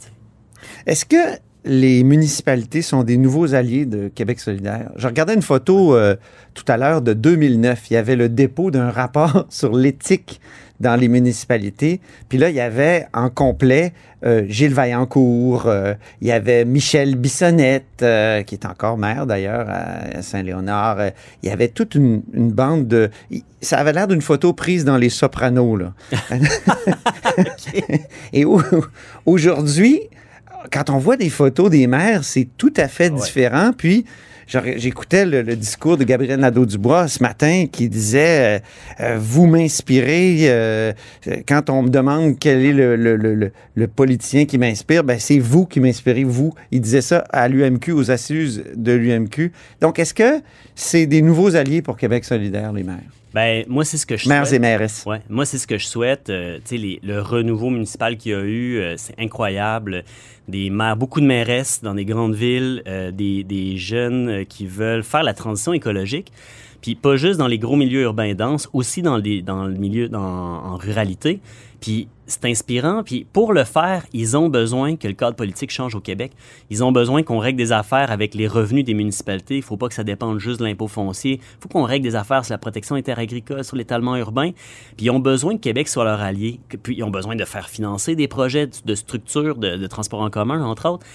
Est-ce 0.87 1.05
que 1.05 1.17
les 1.65 2.03
municipalités 2.05 2.83
sont 2.83 3.03
des 3.03 3.17
nouveaux 3.17 3.55
alliés 3.55 3.85
de 3.87 4.09
Québec 4.09 4.41
solidaire? 4.41 4.91
Je 4.97 5.07
regardais 5.07 5.35
une 5.35 5.43
photo 5.43 5.95
euh, 5.95 6.17
tout 6.55 6.65
à 6.69 6.77
l'heure 6.77 7.03
de 7.03 7.13
2009. 7.13 7.91
Il 7.91 7.95
y 7.95 7.97
avait 7.97 8.17
le 8.17 8.29
dépôt 8.29 8.71
d'un 8.71 8.91
rapport 8.91 9.47
sur 9.51 9.75
l'éthique 9.75 10.41
dans 10.81 10.95
les 10.95 11.09
municipalités. 11.09 12.01
Puis 12.29 12.39
là, 12.39 12.51
il 12.51 12.55
y 12.55 12.61
avait 12.61 13.07
en 13.13 13.31
complet 13.31 13.93
euh, 14.25 14.45
Gilles 14.49 14.73
Vaillancourt, 14.75 15.67
euh, 15.67 15.95
il 16.21 16.29
y 16.29 16.33
avait 16.33 16.65
Michel 16.65 17.17
Bissonnette, 17.17 17.85
qui 18.47 18.55
est 18.55 18.65
encore 18.65 18.97
maire 18.97 19.27
d'ailleurs 19.27 19.67
à 19.69 20.23
Saint-Léonard. 20.23 20.99
Il 21.43 21.49
y 21.49 21.53
avait 21.53 21.69
toute 21.69 21.97
une, 21.97 22.23
une 22.33 22.53
bande 22.53 22.87
de... 22.87 23.11
Ça 23.61 23.79
avait 23.79 23.93
l'air 23.93 24.07
d'une 24.07 24.23
photo 24.23 24.53
prise 24.53 24.85
dans 24.85 24.97
Les 24.97 25.09
Sopranos, 25.11 25.77
là. 25.77 25.93
Et 28.33 28.45
au- 28.45 28.63
aujourd'hui, 29.27 30.01
quand 30.71 30.91
on 30.91 30.99
voit 30.99 31.17
des 31.17 31.31
photos 31.31 31.71
des 31.71 31.87
maires, 31.87 32.25
c'est 32.25 32.49
tout 32.57 32.73
à 32.77 32.89
fait 32.89 33.11
Ouais. 33.11 33.21
différent. 33.21 33.71
Puis, 33.77 34.05
j'écoutais 34.77 35.27
le, 35.27 35.43
le 35.43 35.57
discours 35.57 35.97
de 35.99 36.05
Gabriel 36.05 36.41
Nadeau-Dubois 36.41 37.07
ce 37.09 37.23
matin 37.23 37.67
qui 37.71 37.89
disait 37.89 38.59
euh, 38.59 38.59
euh, 39.01 39.19
Vous 39.21 39.47
m'inspirez. 39.47 40.39
euh, 40.49 40.93
quand 41.47 41.69
on 41.71 41.83
me 41.83 41.89
demande 41.91 42.39
quel 42.39 42.65
est 42.65 42.73
le- 42.73 43.53
le 43.75 43.87
politicien 43.89 44.47
qui 44.47 44.57
m'inspire, 44.59 45.05
ben, 45.05 45.19
c'est 45.19 45.39
vous 45.39 45.67
qui 45.67 45.81
m'inspirez, 45.81 46.25
vous. 46.25 46.55
Il 46.71 46.81
disait 46.81 47.03
ça 47.03 47.19
à 47.31 47.47
l'UMQ, 47.49 47.93
aux 47.93 48.11
assises 48.11 48.65
de 48.75 48.93
l'UMQ. 48.93 49.53
Donc, 49.81 49.99
est-ce 49.99 50.15
que 50.15 50.41
c'est 50.75 51.07
des 51.07 51.21
nouveaux 51.23 51.55
alliés 51.57 51.83
pour 51.83 51.97
Québec 51.97 52.25
solidaire, 52.25 52.73
les 52.73 52.85
maires? 52.85 52.97
Ben, 53.35 53.65
moi, 53.69 53.85
c'est 53.85 53.99
ce 53.99 54.07
que 54.07 54.17
je 54.17 54.29
Maires 54.29 54.47
souhaite. 54.47 54.57
et 54.57 54.59
mairesses. 54.59 55.05
Ouais, 55.07 55.21
moi, 55.29 55.45
c'est 55.45 55.59
ce 55.59 55.67
que 55.67 55.77
je 55.79 55.87
souhaite. 55.87 56.31
Euh, 56.31 56.57
tu 56.59 56.63
sais, 56.65 56.77
les- 56.79 57.01
le 57.03 57.21
renouveau 57.21 57.69
municipal 57.71 58.17
qu'il 58.17 58.33
y 58.33 58.35
a 58.35 58.41
eu, 58.41 58.79
euh, 58.79 58.95
c'est 58.97 59.15
incroyable. 59.21 60.05
Des 60.49 60.71
maires, 60.71 60.97
beaucoup 60.97 61.21
de 61.21 61.27
mairesses 61.27 61.81
dans 61.83 61.95
des 61.95 62.07
grandes 62.07 62.35
villes, 62.35 62.83
euh, 62.87 63.11
des, 63.11 63.45
des 63.45 63.77
jeunes 63.77 64.29
euh, 64.29 64.45
qui 64.45 64.67
veulent 64.67 65.03
faire 65.05 65.23
la 65.23 65.35
transition 65.35 65.73
écologique. 65.75 66.33
Puis 66.81 66.95
pas 66.95 67.17
juste 67.17 67.39
dans 67.39 67.47
les 67.47 67.59
gros 67.59 67.77
milieux 67.77 68.03
urbains 68.03 68.35
denses, 68.35 68.69
aussi 68.73 69.03
dans, 69.03 69.17
les, 69.17 69.43
dans 69.43 69.65
le 69.65 69.75
milieu, 69.75 70.09
dans, 70.09 70.21
en 70.21 70.77
ruralité. 70.77 71.41
Puis 71.81 72.09
c'est 72.27 72.45
inspirant. 72.45 73.03
Puis 73.03 73.27
pour 73.33 73.53
le 73.53 73.65
faire, 73.65 74.05
ils 74.13 74.37
ont 74.37 74.49
besoin 74.49 74.97
que 74.97 75.09
le 75.09 75.15
cadre 75.15 75.37
politique 75.37 75.71
change 75.71 75.95
au 75.95 76.01
Québec. 76.01 76.33
Ils 76.71 76.85
ont 76.85 76.93
besoin 76.93 77.23
qu'on 77.23 77.39
règle 77.39 77.59
des 77.59 77.73
affaires 77.73 78.11
avec 78.11 78.35
les 78.35 78.47
revenus 78.47 78.85
des 78.85 78.95
municipalités. 78.95 79.57
Il 79.57 79.63
faut 79.63 79.77
pas 79.77 79.89
que 79.89 79.95
ça 79.95 80.05
dépende 80.05 80.39
juste 80.39 80.61
de 80.61 80.65
l'impôt 80.65 80.89
foncier. 80.89 81.41
Il 81.43 81.63
faut 81.63 81.69
qu'on 81.69 81.85
règle 81.85 82.05
des 82.05 82.17
affaires 82.17 82.45
sur 82.45 82.53
la 82.55 82.59
protection 82.59 82.97
interagricole, 82.97 83.65
sur 83.65 83.77
l'étalement 83.77 84.17
urbain. 84.17 84.51
Puis 84.97 85.07
ils 85.07 85.11
ont 85.11 85.21
besoin 85.21 85.57
que 85.57 85.61
Québec 85.63 85.89
soit 85.89 86.05
leur 86.05 86.21
allié. 86.21 86.61
Puis 86.83 86.97
ils 86.97 87.05
ont 87.05 87.11
besoin 87.11 87.37
de 87.37 87.45
faire 87.45 87.69
financer 87.69 88.15
des 88.15 88.29
projets 88.29 88.67
de, 88.67 88.73
de 88.85 88.95
structure 88.95 89.57
de, 89.57 89.77
de 89.77 89.87
transport 89.87 90.21
en 90.21 90.31
commun, 90.31 90.63
entre 90.63 90.89
autres. 90.89 91.07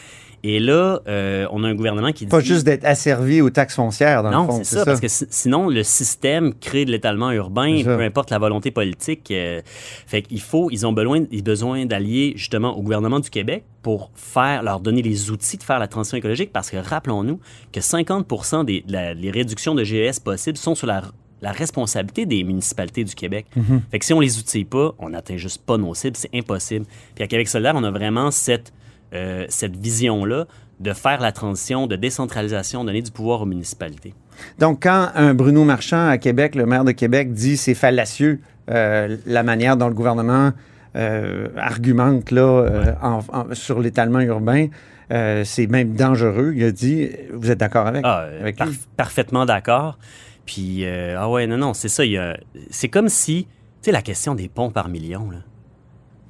Et 0.45 0.59
là, 0.59 0.99
euh, 1.07 1.47
on 1.51 1.63
a 1.63 1.69
un 1.69 1.73
gouvernement 1.73 2.11
qui 2.11 2.25
dit... 2.25 2.29
Pas 2.29 2.41
juste 2.41 2.65
d'être 2.65 2.83
asservi 2.83 3.39
aux 3.39 3.49
taxes 3.49 3.75
foncières, 3.75 4.23
dans 4.23 4.31
Non, 4.31 4.41
le 4.41 4.47
fond. 4.47 4.57
c'est 4.63 4.75
ça, 4.75 4.83
parce 4.85 4.99
que 4.99 5.07
si- 5.07 5.25
sinon, 5.29 5.69
le 5.69 5.83
système 5.83 6.53
crée 6.53 6.83
de 6.83 6.91
l'étalement 6.91 7.31
urbain, 7.31 7.81
peu 7.83 8.01
importe 8.01 8.29
la 8.29 8.39
volonté 8.39 8.69
politique. 8.69 9.31
euh, 9.31 9.61
fait 10.05 10.21
qu'il 10.23 10.41
faut, 10.41 10.69
ils 10.69 10.85
ont 10.85 10.91
besoin, 10.91 11.23
ils 11.31 11.39
ont 11.39 11.43
besoin 11.43 11.85
d'allier 11.85 12.33
justement 12.35 12.77
au 12.77 12.81
gouvernement 12.81 13.21
du 13.21 13.29
Québec 13.29 13.63
pour 13.83 14.11
faire, 14.15 14.63
leur 14.63 14.81
donner 14.81 15.01
les 15.01 15.31
outils 15.31 15.57
de 15.57 15.63
faire 15.63 15.79
la 15.79 15.87
transition 15.87 16.17
écologique, 16.17 16.51
parce 16.51 16.69
que 16.69 16.75
rappelons-nous 16.77 17.39
que 17.71 17.79
50 17.79 18.65
des 18.65 18.83
la- 18.87 19.13
les 19.13 19.31
réductions 19.31 19.75
de 19.75 19.83
GES 19.85 20.19
possibles 20.19 20.57
sont 20.57 20.75
sur 20.75 20.87
la 20.87 21.03
la 21.41 21.51
responsabilité 21.51 22.25
des 22.25 22.41
municipalités 22.45 23.03
du 23.03 23.15
Québec. 23.15 23.45
Fait 23.91 23.99
que 23.99 24.05
si 24.05 24.13
on 24.13 24.21
les 24.21 24.39
outille 24.39 24.63
pas, 24.63 24.93
on 24.97 25.09
n'atteint 25.09 25.35
juste 25.35 25.61
pas 25.65 25.77
nos 25.77 25.93
cibles, 25.93 26.15
c'est 26.15 26.29
impossible. 26.33 26.85
Puis 27.15 27.23
à 27.25 27.27
Québec 27.27 27.49
solidaire, 27.49 27.73
on 27.75 27.83
a 27.83 27.91
vraiment 27.91 28.31
cette, 28.31 28.71
euh, 29.13 29.45
cette 29.49 29.75
vision-là 29.75 30.45
de 30.79 30.93
faire 30.93 31.21
la 31.21 31.31
transition, 31.31 31.87
de 31.87 31.95
décentralisation, 31.95 32.83
donner 32.83 33.01
du 33.01 33.11
pouvoir 33.11 33.41
aux 33.41 33.45
municipalités. 33.45 34.13
Donc, 34.59 34.83
quand 34.83 35.09
un 35.15 35.33
Bruno 35.33 35.63
Marchand 35.63 36.07
à 36.09 36.17
Québec, 36.17 36.55
le 36.55 36.65
maire 36.65 36.83
de 36.83 36.91
Québec, 36.91 37.31
dit 37.33 37.55
c'est 37.57 37.75
fallacieux 37.75 38.39
euh, 38.69 39.17
la 39.25 39.43
manière 39.43 39.77
dont 39.77 39.87
le 39.87 39.93
gouvernement 39.93 40.51
euh, 40.95 41.47
argumente 41.57 42.31
là, 42.31 42.95
en- 43.01 43.19
en- 43.31 43.53
sur 43.53 43.79
l'étalement 43.79 44.19
urbain, 44.19 44.67
c'est 45.43 45.67
même 45.67 45.93
dangereux. 45.93 46.53
Il 46.55 46.63
a 46.63 46.71
dit, 46.71 47.07
vous 47.31 47.51
êtes 47.51 47.59
d'accord 47.59 47.85
avec, 47.87 48.01
Ah, 48.03 48.25
avec 48.41 48.57
par- 48.57 48.67
lui? 48.67 48.79
parfaitement 48.97 49.45
d'accord. 49.45 49.99
Puis, 50.45 50.85
ah 50.87 51.29
ouais, 51.29 51.45
non, 51.47 51.57
non, 51.57 51.73
c'est 51.73 51.87
ça. 51.89 52.03
C'est 52.71 52.89
comme 52.89 53.09
si, 53.09 53.45
tu 53.45 53.51
sais, 53.83 53.91
la 53.91 54.01
question 54.01 54.33
des 54.33 54.49
ponts 54.49 54.71
par 54.71 54.89
million, 54.89 55.29
là. 55.29 55.37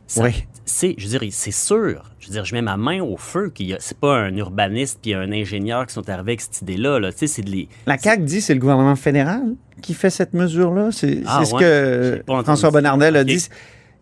Ça- 0.07 0.23
Oui. 0.23 0.45
C'est, 0.65 0.95
je 0.97 1.07
veux 1.07 1.19
dire, 1.19 1.29
c'est 1.33 1.51
sûr. 1.51 2.03
Je 2.19 2.27
veux 2.27 2.33
dire, 2.33 2.45
je 2.45 2.55
mets 2.55 2.61
ma 2.61 2.77
main 2.77 3.01
au 3.01 3.17
feu 3.17 3.49
qu'il 3.53 3.67
y 3.67 3.73
a, 3.73 3.77
c'est 3.79 3.97
pas 3.97 4.15
un 4.17 4.35
urbaniste 4.37 4.99
puis 5.01 5.13
un 5.13 5.31
ingénieur 5.31 5.85
qui 5.85 5.93
sont 5.93 6.07
arrivés 6.09 6.31
avec 6.31 6.41
cette 6.41 6.61
idée-là, 6.61 6.99
là. 6.99 7.11
Tu 7.11 7.19
sais, 7.19 7.27
c'est 7.27 7.41
de 7.41 7.49
les, 7.49 7.67
La 7.85 7.97
CAQ 7.97 8.23
dit 8.23 8.41
c'est 8.41 8.53
le 8.53 8.59
gouvernement 8.61 8.95
fédéral 8.95 9.41
qui 9.81 9.93
fait 9.93 10.09
cette 10.09 10.33
mesure-là. 10.33 10.89
C'est 10.91 11.21
Ah, 11.25 11.39
c'est 11.43 11.49
ce 11.49 11.55
ouais? 11.55 12.23
que 12.25 12.43
François. 12.43 12.71
Bonnardel 12.71 13.17
a 13.17 13.23
dit. 13.25 13.47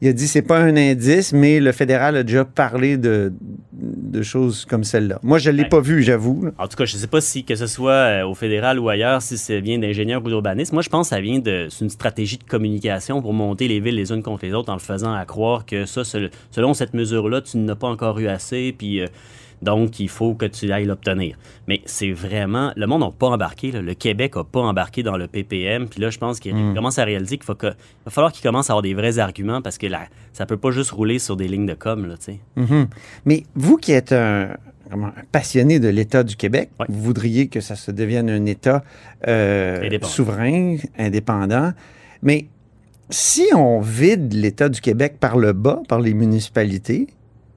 Il 0.01 0.08
a 0.08 0.13
dit 0.13 0.27
c'est 0.27 0.41
pas 0.41 0.58
un 0.60 0.75
indice, 0.77 1.31
mais 1.31 1.60
le 1.60 1.72
fédéral 1.72 2.15
a 2.17 2.24
déjà 2.24 2.43
parlé 2.43 2.98
de, 2.98 3.31
de 3.72 4.22
choses 4.24 4.65
comme 4.65 4.84
celle-là. 4.84 5.20
Moi, 5.22 5.38
je 5.38 5.51
l'ai 5.51 5.62
Ouais. 5.63 5.70
pas 5.70 5.79
vu, 5.79 6.01
j'avoue. 6.01 6.50
En 6.58 6.67
tout 6.67 6.75
cas, 6.75 6.86
je 6.86 6.96
ne 6.96 7.00
sais 7.01 7.08
pas 7.08 7.22
si 7.22 7.43
que 7.43 7.55
ce 7.55 7.67
soit 7.67 7.91
euh, 7.91 8.25
au 8.25 8.34
fédéral 8.34 8.79
ou 8.79 8.89
ailleurs, 8.89 9.22
si 9.22 9.38
ça 9.38 9.60
vient 9.60 9.77
d'ingénieurs 9.77 10.22
ou 10.25 10.27
d'urbanistes. 10.27 10.74
Moi, 10.74 10.81
je 10.81 10.89
pense 10.89 11.10
que 11.10 11.15
ça 11.15 11.22
vient 11.22 11.38
de 11.38 11.67
c'est 11.70 11.86
une 11.86 11.91
stratégie 11.91 12.38
de 12.39 12.43
communication 12.43 13.22
pour 13.22 13.34
monter 13.34 13.67
les 13.67 13.79
villes 13.79 13.96
les 13.96 14.12
unes 14.12 14.24
contre 14.24 14.43
les 14.46 14.53
autres 14.53 14.70
en 14.72 14.75
le 14.75 14.79
faisant 14.79 15.13
à 15.13 15.24
croire 15.25 15.65
que 15.67 15.86
ça, 15.86 16.03
sel- 16.03 16.31
selon 16.50 16.74
cette 16.74 16.96
mesure-là, 16.96 17.41
tu 17.41 17.58
n'as 17.60 17.75
pas 17.75 17.88
encore 17.88 18.17
eu 18.20 18.27
assez, 18.27 18.74
puis 18.75 19.01
euh, 19.01 19.08
donc 19.62 20.00
il 20.00 20.10
faut 20.10 20.34
que 20.34 20.46
tu 20.46 20.72
ailles 20.72 20.86
l'obtenir. 20.86 21.38
Mais 21.68 21.82
c'est 21.86 22.12
vraiment 22.12 22.72
le 22.75 22.88
monde 22.88 23.01
n'a 23.01 23.12
pas 23.12 23.27
embarqué. 23.27 23.72
là. 23.72 23.82
Le 23.82 23.94
Québec 23.94 24.36
n'a 24.36 24.44
pas 24.44 24.62
embarqué 24.62 25.03
dans 25.03 25.18
le 25.18 25.27
PPM. 25.27 25.88
Puis 25.88 26.01
là, 26.01 26.10
je 26.10 26.18
pense 26.18 26.39
qu'il 26.39 26.53
commence 26.74 26.98
à 27.00 27.03
réaliser 27.03 27.38
qu'il 27.38 27.46
faut 27.46 27.56
que- 27.56 27.68
va 27.68 28.10
falloir 28.12 28.32
qu'il 28.32 28.44
commence 28.44 28.70
à 28.70 28.74
avoir 28.74 28.82
des 28.82 28.94
vrais 28.94 29.20
arguments 29.20 29.62
parce 29.62 29.77
que 29.77 29.88
là, 29.88 30.01
ça 30.34 30.46
peut 30.46 30.58
pas 30.58 30.72
juste 30.72 30.91
rouler 30.91 31.20
sur 31.20 31.36
des 31.38 31.48
lignes 31.48 31.65
de 31.68 31.74
com. 31.74 32.06
Là, 32.08 32.15
tu 32.18 32.24
sais. 32.25 32.39
Mhm. 32.56 32.88
Mais 33.25 33.44
vous 33.56 33.77
qui 33.77 33.91
êtes 33.91 34.12
un, 34.12 34.50
passionné 35.32 35.80
de 35.80 35.88
l'État 35.88 36.24
du 36.24 36.36
Québec, 36.36 36.70
vous 36.89 37.01
voudriez 37.01 37.48
que 37.48 37.62
ça 37.62 37.75
se 37.75 37.91
devienne 37.91 38.30
un 38.30 38.46
État 38.46 38.84
euh, 39.27 39.82
Indépendant. 39.86 40.12
souverain, 40.12 40.75
indépendant. 40.98 41.72
Mais 42.24 42.48
si 43.10 43.46
on 43.56 43.80
vide 43.80 44.34
l'État 44.34 44.70
du 44.70 44.82
Québec 44.82 45.15
par 45.20 45.38
le 45.38 45.53
bas, 45.53 45.82
par 45.88 46.00
les 46.00 46.13
municipalités, 46.13 47.08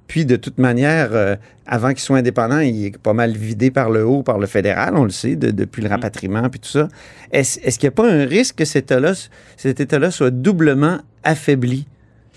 Puis 0.07 0.27
de 0.27 0.37
toute 0.37 0.59
manière, 0.59 1.09
euh, 1.13 1.35
avant 1.67 1.89
qu'il 1.91 2.01
soit 2.01 2.19
indépendant, 2.19 2.59
il 2.59 2.87
est 2.87 2.99
pas 2.99 3.15
mal 3.15 3.33
vidé 3.37 3.71
par 3.71 3.89
le 3.91 4.05
haut, 4.05 4.23
par 4.23 4.39
le 4.39 4.47
fédéral, 4.47 4.95
on 4.97 5.05
le 5.05 5.11
sait, 5.11 5.35
de- 5.37 5.51
depuis 5.51 5.83
le 5.83 5.89
rapatriement 5.89 6.49
puis 6.51 6.61
tout 6.61 6.69
ça. 6.69 6.89
Est-ce 7.33 7.59
est-ce 7.63 7.79
qu'il 7.79 7.87
n'y 7.89 7.95
a 7.95 7.97
pas 7.97 8.11
un 8.11 8.27
risque 8.27 8.57
que 8.57 8.65
cet 8.65 8.91
État-là 8.93 9.13
cet 9.57 9.81
État-là 9.81 10.11
soit 10.11 10.31
doublement 10.31 10.99
affaibli? 11.23 11.87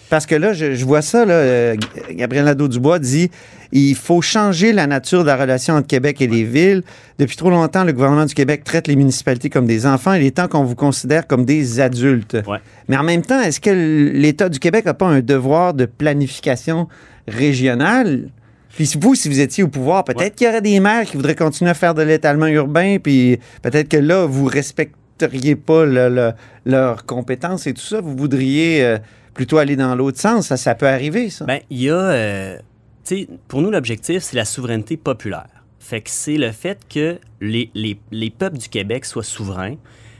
Parce 0.10 0.26
que 0.26 0.36
là, 0.36 0.54
je, 0.54 0.74
je 0.74 0.86
vois 0.86 1.02
ça, 1.02 1.26
là, 1.26 1.34
euh, 1.34 1.76
Gabriel 2.12 2.46
Nadeau-Dubois 2.46 3.00
dit 3.00 3.30
il 3.74 3.96
faut 3.96 4.22
changer 4.22 4.72
la 4.72 4.88
nature 4.88 5.24
de 5.24 5.28
la 5.28 5.36
relation 5.36 5.74
entre 5.74 5.88
Québec 5.88 6.22
et 6.22 6.28
les 6.28 6.46
villes. 6.46 6.84
Depuis 7.20 7.36
trop 7.36 7.50
longtemps, 7.50 7.84
le 7.84 7.92
gouvernement 7.92 8.26
du 8.26 8.34
Québec 8.34 8.64
traite 8.64 8.88
les 8.88 8.96
municipalités 8.96 9.50
comme 9.50 9.66
des 9.68 9.86
enfants. 9.86 10.14
Il 10.14 10.24
est 10.24 10.32
temps 10.38 10.48
qu'on 10.48 10.64
vous 10.64 10.76
considère 10.76 11.28
comme 11.28 11.44
des 11.44 11.82
adultes. 11.82 12.38
Ouais. 12.48 12.60
Mais 12.88 12.96
en 12.96 13.04
même 13.04 13.24
temps, 13.24 13.42
est-ce 13.42 13.60
que 13.60 13.70
l'État 14.14 14.48
du 14.48 14.60
Québec 14.60 14.86
n'a 14.86 14.94
pas 14.94 15.08
un 15.08 15.20
devoir 15.20 15.74
de 15.74 15.86
planification 15.86 16.88
régionale? 17.28 18.30
Puis 18.76 18.86
si 18.86 18.98
vous, 18.98 19.16
si 19.16 19.28
vous 19.28 19.40
étiez 19.42 19.64
au 19.64 19.68
pouvoir, 19.68 20.04
peut-être 20.06 20.22
Ouais. 20.22 20.30
qu'il 20.32 20.48
y 20.48 20.50
aurait 20.50 20.62
des 20.62 20.80
maires 20.80 21.04
qui 21.06 21.18
voudraient 21.18 21.36
continuer 21.36 21.72
à 21.72 21.74
faire 21.74 21.94
de 21.96 22.04
l'étalement 22.04 22.48
urbain, 22.48 22.98
puis 23.02 23.40
peut-être 23.62 23.90
que 23.90 23.98
là, 23.98 24.26
vous 24.26 24.46
respecteriez 24.46 25.56
pas 25.56 25.84
le- 25.86 26.10
le- 26.10 26.32
leurs 26.66 27.06
compétences 27.06 27.66
et 27.68 27.74
tout 27.74 27.82
ça. 27.82 28.00
Vous 28.02 28.16
voudriez 28.16 28.86
euh, 28.86 28.98
plutôt 29.38 29.60
aller 29.60 29.76
dans 29.78 29.96
l'autre 29.96 30.20
sens. 30.20 30.48
Ça, 30.48 30.58
ça 30.58 30.76
peut 30.76 30.88
arriver, 30.88 31.30
ça. 31.30 31.46
Ben, 31.46 31.62
il 31.70 31.84
y 31.84 31.90
a. 31.90 31.96
euh, 31.96 32.58
pour 33.48 33.62
nous, 33.62 33.72
l'objectif, 33.72 34.22
c'est 34.24 34.36
la 34.36 34.44
souveraineté 34.44 34.98
populaire. 34.98 35.48
Fait 35.80 36.02
que 36.02 36.10
c'est 36.10 36.38
le 36.38 36.52
fait 36.52 36.80
que 36.90 37.20
les, 37.40 37.70
les, 37.74 37.98
les 38.12 38.30
peuples 38.30 38.58
du 38.58 38.68
Québec 38.68 39.06
soient 39.06 39.24
souverains. 39.24 39.76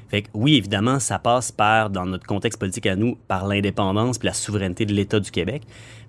Fait 0.10 0.22
que 0.22 0.30
oui, 0.34 0.56
évidemment, 0.56 1.00
ça 1.00 1.20
passe 1.20 1.52
par, 1.52 1.90
dans 1.90 2.06
notre 2.06 2.26
contexte 2.26 2.58
politique 2.58 2.86
à 2.86 2.96
nous, 2.96 3.18
par 3.28 3.46
l'indépendance 3.46 4.20
puis 4.20 4.28
la 4.28 4.34
souveraineté 4.34 4.86
de 4.86 4.94
l'État 4.94 5.20
du 5.20 5.32
Québec. 5.32 5.64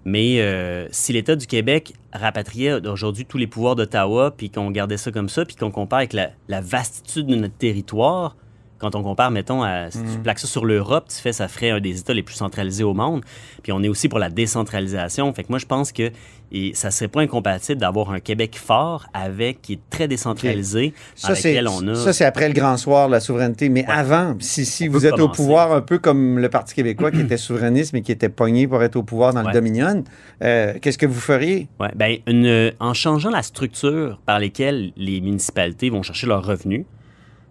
Mais 0.05 0.41
euh, 0.41 0.87
si 0.93 1.13
l'État 1.13 1.35
du 1.35 1.47
Québec 1.49 1.95
rapatriait 2.13 2.87
aujourd'hui 2.87 3.25
tous 3.25 3.39
les 3.39 3.49
pouvoirs 3.49 3.75
d'Ottawa, 3.75 4.33
puis 4.37 4.51
qu'on 4.51 4.71
gardait 4.71 4.99
ça 4.99 5.11
comme 5.11 5.29
ça, 5.29 5.45
puis 5.45 5.57
qu'on 5.57 5.73
compare 5.73 5.99
avec 5.99 6.13
la, 6.13 6.31
la 6.47 6.61
vastitude 6.61 7.27
de 7.27 7.35
notre 7.35 7.57
territoire, 7.57 8.37
quand 8.79 8.95
on 8.95 9.03
compare, 9.03 9.31
mettons, 9.31 9.63
à, 9.63 9.91
si 9.91 9.99
tu 9.99 10.19
plaques 10.23 10.39
ça 10.39 10.47
sur 10.47 10.65
l'Europe, 10.65 11.07
tu 11.09 11.17
fais, 11.17 11.33
ça 11.33 11.49
ferait 11.49 11.71
un 11.71 11.81
des 11.81 11.99
États 12.01 12.15
les 12.15 12.23
plus 12.23 12.37
centralisés 12.37 12.85
au 12.85 12.95
monde. 12.95 13.23
Puis 13.63 13.73
on 13.73 13.83
est 13.83 13.89
aussi 13.89 14.09
pour 14.09 14.19
la 14.19 14.31
décentralisation. 14.31 15.33
Fait 15.33 15.43
que 15.45 15.49
moi, 15.51 15.59
je 15.59 15.67
pense 15.67 15.93
que 15.93 16.11
et 16.51 16.73
ça 16.75 16.91
serait 16.91 17.09
pas 17.09 17.21
incompatible 17.21 17.79
d'avoir 17.79 18.11
un 18.11 18.21
Québec 18.21 18.57
fort 18.59 19.05
avec 19.13 19.61
qui 19.61 19.75
est 19.75 19.81
très 19.91 20.09
décentralisé, 20.09 20.95
Ça, 21.15 21.33
avec 21.33 21.45
lequel 21.45 21.69
on 21.69 21.87
a. 21.89 21.95
ça, 21.95 22.15
c'est 22.15 22.25
après 22.25 22.49
le 22.49 22.55
grand 22.55 22.79
soir, 22.79 23.09
la 23.11 23.21
souveraineté. 23.21 23.69
Mais 23.69 23.83
Ouais. 23.87 23.93
avant, 23.93 24.35
si, 24.41 24.65
si 24.65 24.89
On 24.89 24.93
vous 24.93 25.05
êtes 25.05 25.19
au 25.21 25.29
pouvoir, 25.29 25.73
un 25.73 25.83
peu 25.83 25.99
comme 25.99 26.39
le 26.39 26.49
Parti 26.49 26.75
québécois 26.75 27.11
qui 27.11 27.21
était 27.21 27.37
souverainiste, 27.37 27.93
mais 27.93 28.01
qui 28.01 28.13
était 28.13 28.31
pogné 28.31 28.67
pour 28.67 28.83
être 28.83 28.97
au 28.97 29.03
pouvoir 29.03 29.35
dans 29.35 29.43
le. 29.43 29.53
Dominion, 29.53 30.05
euh, 30.43 30.73
qu'est-ce 30.81 30.97
que 30.97 31.05
vous 31.07 31.21
feriez? 31.21 31.69
Ouais, 31.81 31.91
ben, 31.95 32.17
une- 32.27 32.73
en 32.81 32.95
changeant 32.95 33.31
la 33.31 33.43
structure 33.43 34.19
par 34.25 34.39
laquelle 34.41 34.93
les 34.97 35.21
municipalités 35.21 35.91
vont 35.91 36.03
chercher 36.03 36.27
leurs 36.29 36.47
revenus, 36.47 36.87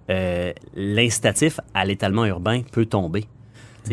euh, 0.10 0.54
l'incitatif 0.76 1.60
à 1.74 1.86
l'étalement 1.86 2.26
urbain 2.26 2.62
peut 2.72 2.86
tomber. 2.86 3.26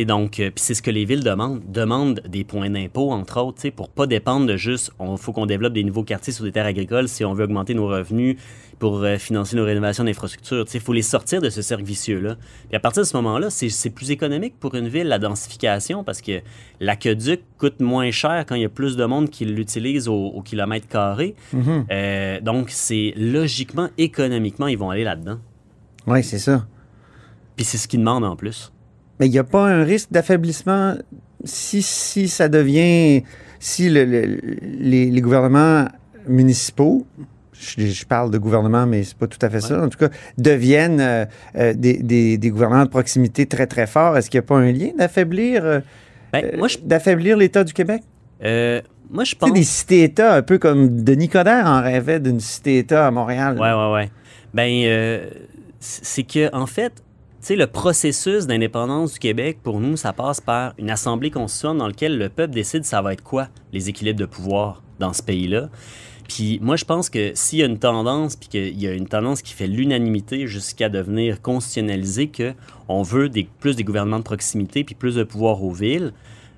Donc, 0.03 0.41
euh, 0.41 0.51
c'est 0.57 0.75
ce 0.75 0.83
que 0.83 0.91
les 0.91 1.05
villes 1.05 1.23
demandent. 1.23 1.63
Demandent 1.71 2.21
des 2.27 2.43
points 2.43 2.69
d'impôt, 2.69 3.13
entre 3.13 3.41
autres, 3.41 3.69
pour 3.71 3.89
pas 3.89 4.09
dépendre 4.09 4.47
de 4.47 4.57
juste, 4.57 4.91
il 5.01 5.17
faut 5.19 5.33
qu'on 5.33 5.47
développe 5.47 5.73
des 5.73 5.85
nouveaux 5.85 6.03
quartiers 6.03 6.33
sur 6.33 6.45
des 6.45 6.51
terres 6.51 6.67
agricoles 6.67 7.07
si 7.07 7.25
on 7.25 7.33
veut 7.33 7.45
augmenter 7.45 7.75
nos 7.75 7.87
revenus 7.87 8.37
pour 8.81 9.05
euh, 9.05 9.19
financer 9.19 9.55
nos 9.55 9.65
rénovations 9.65 10.03
d'infrastructures. 10.03 10.65
Il 10.75 10.81
faut 10.81 10.93
les 10.93 11.03
sortir 11.03 11.41
de 11.41 11.49
ce 11.49 11.63
cercle 11.63 11.85
vicieux-là. 11.85 12.37
Puis 12.69 12.77
à 12.77 12.81
partir 12.81 13.05
de 13.05 13.07
ce 13.07 13.17
moment-là, 13.17 13.51
c'est 13.51 13.91
plus 13.91 14.11
économique 14.11 14.55
pour 14.59 14.75
une 14.75 14.89
ville, 14.89 15.07
la 15.07 15.21
densification, 15.21 16.03
parce 16.03 16.21
que 16.21 16.41
l'aqueduc 16.81 17.43
coûte 17.57 17.79
moins 17.79 18.11
cher 18.11 18.45
quand 18.49 18.57
il 18.57 18.63
y 18.63 18.67
a 18.67 18.69
plus 18.69 18.97
de 18.97 19.05
monde 19.05 19.31
qui 19.31 19.45
l'utilise 19.45 20.09
au, 20.09 20.27
au 20.27 20.43
kilomètre 20.43 20.89
carré. 20.89 21.37
Euh, 21.93 22.41
donc, 22.41 22.71
c'est 22.71 23.15
logiquement, 23.17 23.89
économiquement, 23.97 24.67
ils 24.67 24.79
vont 24.79 24.91
aller 24.91 25.05
là-dedans. 25.05 25.39
Oui, 26.07 26.23
c'est 26.23 26.39
ça. 26.39 26.67
Puis 27.57 27.65
c'est 27.65 27.79
ce 27.79 27.89
qu'ils 27.89 28.01
demandent 28.01 28.25
en 28.25 28.37
plus. 28.37 28.73
Mais 29.21 29.27
il 29.27 29.31
n'y 29.31 29.39
a 29.39 29.45
pas 29.45 29.67
un 29.69 29.85
risque 29.85 30.11
d'affaiblissement 30.11 30.95
si, 31.45 31.83
si 31.83 32.29
ça 32.29 32.49
devient. 32.49 33.23
Si 33.61 33.89
le- 33.89 34.05
le- 34.05 34.39
les, 34.63 35.11
les 35.11 35.21
gouvernements 35.21 35.87
municipaux, 36.29 37.07
je, 37.53 37.87
je 37.87 38.05
parle 38.05 38.31
de 38.31 38.39
gouvernement, 38.39 38.87
mais 38.87 39.05
c'est 39.05 39.17
pas 39.17 39.27
tout 39.27 39.39
à 39.41 39.49
fait 39.49 39.61
ça, 39.61 39.83
en 39.83 39.89
tout 39.89 39.99
cas, 39.99 40.09
deviennent 40.37 41.01
euh, 41.01 41.25
euh, 41.57 41.73
des, 41.73 41.95
des- 42.03 42.37
des 42.37 42.51
gouvernements 42.51 42.85
de 42.85 42.91
proximité 42.91 43.47
très, 43.47 43.67
très 43.67 43.87
forts. 43.87 44.17
Est-ce 44.17 44.29
qu'il 44.29 44.39
n'y 44.41 44.45
a 44.45 44.49
pas 44.49 44.57
un 44.59 44.73
lien 44.73 44.91
d'affaiblir 44.99 45.65
euh, 45.65 45.81
Ben, 46.33 46.45
d'affaiblir 46.83 47.37
l'État 47.37 47.65
du 47.65 47.73
Québec? 47.73 48.03
moi, 49.11 49.25
je 49.25 49.31
Tu 49.31 49.37
pense. 49.37 49.49
sais, 49.49 49.55
des 49.55 49.63
cités-États, 49.65 50.35
un 50.35 50.43
peu 50.43 50.59
comme 50.59 51.03
Denis 51.03 51.29
Coderre 51.29 51.67
en 51.67 51.81
rêvait 51.81 52.21
d'une 52.21 52.41
cité-État 52.41 53.07
à 53.07 53.11
Montréal. 53.11 53.59
Ouais, 53.59 53.73
ouais, 53.73 53.93
ouais. 53.93 54.11
Ben, 54.53 55.21
c'est 55.85 56.23
que, 56.23 56.55
en 56.55 56.67
fait, 56.67 56.95
tu 56.97 57.49
sais, 57.49 57.57
le 57.57 57.67
processus 57.67 58.47
d'indépendance 58.47 59.15
du 59.15 59.19
Québec, 59.19 59.59
pour 59.63 59.81
nous, 59.81 59.97
ça 59.97 60.13
passe 60.15 60.41
par 60.41 60.73
une 60.79 60.89
assemblée 60.91 61.31
constituante 61.31 61.77
dans 61.79 61.87
laquelle 61.87 62.17
le 62.17 62.31
peuple 62.31 62.55
décide 62.55 62.85
ça 62.85 63.03
va 63.03 63.13
être 63.13 63.23
quoi, 63.23 63.49
les 63.73 63.91
équilibres 63.91 64.19
de 64.19 64.25
pouvoir 64.25 64.83
dans 64.99 65.13
ce 65.13 65.23
pays-là. 65.23 65.69
Puis 66.27 66.59
moi, 66.63 66.77
je 66.77 66.87
pense 66.87 67.11
que 67.11 67.33
s'il 67.35 67.59
y 67.59 67.63
a 67.63 67.67
une 67.67 67.79
tendance, 67.79 68.35
puis 68.37 68.49
qu'il 68.49 68.81
y 68.81 68.87
a 68.87 68.95
une 68.95 69.07
tendance 69.07 69.43
qui 69.43 69.53
fait 69.53 69.67
l'unanimité 69.67 70.47
jusqu'à 70.47 70.89
devenir 70.89 71.43
constitutionnalisé, 71.43 72.29
que 72.29 72.55
on 72.89 73.03
veut 73.03 73.29
des, 73.29 73.47
plus 73.61 73.77
des 73.77 73.85
gouvernements 73.85 74.21
de 74.21 74.25
proximité, 74.25 74.85
puis 74.85 74.95
plus 74.95 75.17
de 75.17 75.25
pouvoir 75.25 75.63
aux 75.63 75.73
villes, 75.73 76.15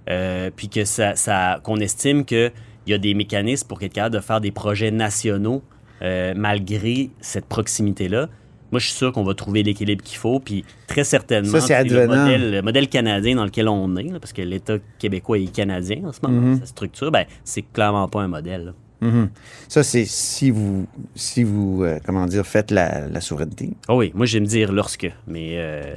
euh, 0.09 0.51
puis 0.55 0.69
que 0.69 0.85
ça- 0.85 1.61
qu'on 1.65 1.79
estime 1.79 2.25
qu'il 2.25 2.53
y 2.87 2.93
a 2.93 2.99
des 2.99 3.15
mécanismes 3.15 3.67
pour 3.67 3.83
être 3.83 3.93
capable 3.93 4.15
de 4.15 4.21
faire 4.21 4.41
des 4.41 4.53
projets 4.53 4.93
nationaux 4.93 5.63
euh, 6.03 6.33
malgré 6.37 7.11
cette 7.21 7.47
proximité-là. 7.47 8.29
Moi, 8.73 8.81
je 8.81 8.87
suis 8.87 8.95
sûr 8.97 9.13
qu'on 9.13 9.23
va 9.25 9.35
trouver 9.35 9.63
l'équilibre 9.63 10.03
qu'il 10.03 10.19
faut, 10.19 10.41
puis 10.41 10.65
très 10.87 11.05
certainement, 11.05 11.51
Ça, 11.53 11.61
c'est 11.61 11.85
le 11.85 12.07
modèle, 12.07 12.51
le 12.51 12.63
modèle 12.63 12.89
canadien 12.89 13.37
dans 13.37 13.45
lequel 13.45 13.69
on 13.69 13.95
est, 13.97 14.03
là, 14.05 14.19
parce 14.21 14.33
que 14.33 14.43
l'État 14.43 14.75
québécois 14.99 15.39
est 15.39 15.53
canadien 15.53 16.03
en 16.05 16.13
ce 16.13 16.19
moment, 16.23 16.41
Mhm. 16.41 16.59
sa 16.61 16.67
structure, 16.67 17.11
ben, 17.13 17.25
c'est 17.45 17.63
clairement 17.63 18.09
pas 18.09 18.23
un 18.23 18.29
modèle. 18.29 18.65
là. 18.67 18.73
Mhm. 19.09 19.29
Ça, 19.69 19.83
c'est 19.83 20.05
si 20.07 20.51
vous, 20.51 20.87
si 21.15 21.45
vous 21.45 21.83
euh, 21.85 21.99
comment 22.05 22.27
dire, 22.27 22.47
faites 22.47 22.71
la, 22.71 23.07
la 23.09 23.21
souveraineté. 23.21 23.71
Ah 23.89 23.95
oui, 23.95 24.11
moi, 24.15 24.27
j'aime 24.27 24.47
dire 24.47 24.73
lorsque, 24.73 25.11
mais 25.27 25.51
euh, 25.57 25.95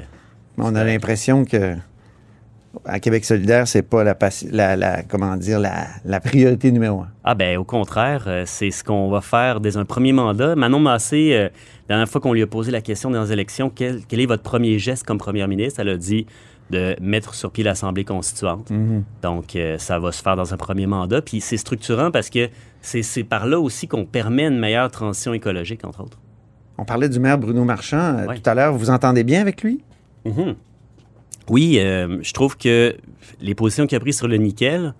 On 0.58 0.76
a 0.76 0.84
l'impression 0.84 1.46
que 1.46 1.76
à 2.86 3.00
Québec 3.00 3.26
solidaire, 3.26 3.68
c'est 3.68 3.82
pas 3.82 4.04
la, 4.04 4.16
la, 4.52 4.76
la- 4.76 5.04
comment 5.04 5.36
dire 5.38 5.60
la, 5.60 5.88
la 6.06 6.20
priorité 6.20 6.72
numéro 6.72 7.02
un. 7.02 7.08
Ah 7.24 7.36
ben 7.36 7.58
au 7.58 7.64
contraire, 7.64 8.26
euh, 8.28 8.44
c'est 8.46 8.72
ce 8.72 8.84
qu'on 8.84 9.10
va 9.10 9.22
faire 9.22 9.60
dès 9.60 9.78
un 9.78 9.86
premier 9.86 10.14
mandat. 10.14 10.56
Manon 10.56 10.80
Massé, 10.80 11.32
euh, 11.34 11.44
la 11.90 11.96
dernière 11.96 12.08
fois 12.10 12.22
qu'on 12.22 12.34
lui 12.34 12.42
a 12.44 12.48
posé 12.48 12.72
la 12.72 12.82
question 12.82 13.10
dans 13.10 13.24
les 13.24 13.32
élections, 13.32 13.72
quel, 13.74 14.02
quel 14.08 14.20
est 14.20 14.26
votre 14.28 14.44
premier 14.44 14.78
geste 14.80 15.04
comme 15.06 15.18
première 15.18 15.48
ministre, 15.48 15.80
elle 15.80 15.90
a 15.90 15.98
dit 15.98 16.28
de 16.70 16.96
mettre 17.02 17.34
sur 17.34 17.50
pied 17.50 17.64
l'Assemblée 17.64 18.06
constituante. 18.06 18.72
Donc 19.24 19.56
euh, 19.56 19.80
ça 19.80 19.98
va 19.98 20.12
se 20.12 20.22
faire 20.22 20.36
dans 20.36 20.54
un 20.54 20.58
premier 20.58 20.86
mandat. 20.86 21.24
Puis 21.24 21.42
c'est 21.42 21.58
structurant 21.58 22.12
parce 22.12 22.30
que 22.30 22.50
c'est 22.82 23.24
par 23.24 23.48
là 23.48 23.60
aussi 23.60 23.88
qu'on 23.88 24.06
permet 24.06 24.44
une 24.46 24.60
meilleure 24.60 24.92
transition 24.92 25.34
écologique, 25.34 25.84
entre 25.84 26.02
autres. 26.04 26.20
On 26.78 26.86
parlait 26.86 27.10
du 27.10 27.20
maire 27.20 27.40
Bruno 27.40 27.64
Marchand 27.66 28.26
Ouais. 28.28 28.38
tout 28.40 28.48
à 28.48 28.54
l'heure. 28.54 28.74
Vous 28.74 28.92
entendez 28.92 29.24
bien 29.24 29.42
avec 29.42 29.64
lui? 29.64 29.82
Mhm. 30.26 30.54
Oui, 31.50 31.78
euh, 31.80 32.18
je 32.22 32.34
trouve 32.34 32.58
que 32.58 32.96
les 33.42 33.56
positions 33.56 33.88
qu'il 33.88 33.96
a 33.96 34.00
prises 34.00 34.18
sur 34.18 34.28
le 34.28 34.38
nickel, 34.38 34.94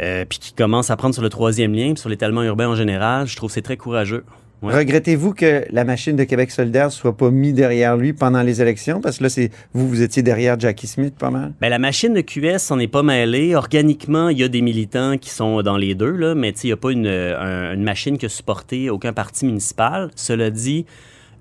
euh, 0.00 0.24
puis 0.28 0.38
qui 0.38 0.52
commence 0.54 0.90
à 0.90 0.96
prendre 0.96 1.14
sur 1.14 1.22
le 1.22 1.28
troisième 1.28 1.74
lien, 1.74 1.92
puis 1.92 2.00
sur 2.00 2.08
l'étalement 2.08 2.42
urbain 2.42 2.68
en 2.68 2.74
général, 2.76 3.26
je 3.26 3.36
trouve 3.36 3.50
que 3.50 3.54
c'est 3.54 3.62
très 3.62 3.76
courageux. 3.76 4.24
Ouais. 4.62 4.72
Regrettez-vous 4.78 5.34
que 5.34 5.64
la 5.72 5.82
machine 5.82 6.14
de 6.14 6.22
Québec 6.22 6.52
solidaire 6.52 6.92
soit 6.92 7.16
pas 7.16 7.32
mise 7.32 7.52
derrière 7.52 7.96
lui 7.96 8.12
pendant 8.12 8.42
les 8.42 8.62
élections? 8.62 9.00
Parce 9.00 9.18
que 9.18 9.24
là, 9.24 9.28
c'est 9.28 9.50
vous, 9.74 9.88
vous 9.88 10.02
étiez 10.02 10.22
derrière 10.22 10.58
Jackie 10.58 10.86
Smith 10.86 11.14
pas 11.18 11.30
mal. 11.30 11.52
Ben, 11.60 11.68
la 11.68 11.80
machine 11.80 12.14
de 12.14 12.20
QS 12.20 12.58
s'en 12.58 12.78
est 12.78 12.86
pas 12.86 13.02
mêlée. 13.02 13.56
Organiquement, 13.56 14.28
il 14.28 14.38
y 14.38 14.44
a 14.44 14.48
des 14.48 14.60
militants 14.62 15.18
qui 15.18 15.30
sont 15.30 15.62
dans 15.62 15.76
les 15.76 15.96
deux, 15.96 16.12
là, 16.12 16.36
mais 16.36 16.50
il 16.62 16.66
n'y 16.68 16.72
a 16.72 16.76
pas 16.76 16.92
une, 16.92 17.08
un- 17.08 17.74
une 17.74 17.82
machine 17.82 18.16
qui 18.16 18.26
a 18.26 18.28
supporté 18.28 18.88
aucun 18.88 19.12
parti 19.12 19.46
municipal. 19.46 20.12
Cela 20.14 20.48
dit, 20.50 20.86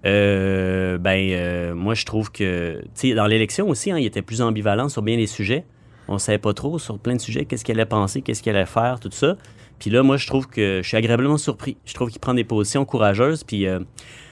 euh, 0.06 0.98
ben, 0.98 1.30
euh, 1.32 1.76
moi, 1.76 1.94
je 1.94 2.06
trouve 2.06 2.32
que, 2.32 2.80
tu 2.82 2.90
sais, 3.10 3.14
dans 3.14 3.28
l'élection 3.28 3.70
aussi, 3.70 3.92
hein, 3.92 3.98
il 4.00 4.06
était 4.06 4.22
plus 4.22 4.42
ambivalent 4.42 4.90
sur 4.90 5.02
bien 5.02 5.18
des 5.18 5.28
sujets. 5.28 5.64
On 6.08 6.14
ne 6.16 6.20
savait 6.20 6.38
pas 6.40 6.54
trop 6.54 6.80
sur 6.80 6.98
plein 7.00 7.16
de 7.16 7.22
sujets 7.22 7.46
qu'est-ce 7.46 7.64
qu'il 7.64 7.76
allait 7.76 7.86
penser, 7.86 8.22
qu'est-ce 8.22 8.42
qu'il 8.42 8.56
allait 8.56 8.66
faire, 8.66 9.00
tout 9.00 9.10
ça. 9.12 9.36
Puis 9.80 9.90
là, 9.90 10.04
moi, 10.04 10.18
je 10.18 10.28
trouve 10.28 10.48
que 10.48 10.82
je 10.84 10.88
suis 10.88 10.98
agréablement 10.98 11.38
surpris. 11.38 11.78
Je 11.86 11.94
trouve 11.94 12.10
qu'il 12.10 12.20
prend 12.20 12.34
des 12.34 12.44
positions 12.44 12.84
courageuses, 12.86 13.44
puis 13.44 13.66
euh, 13.68 13.80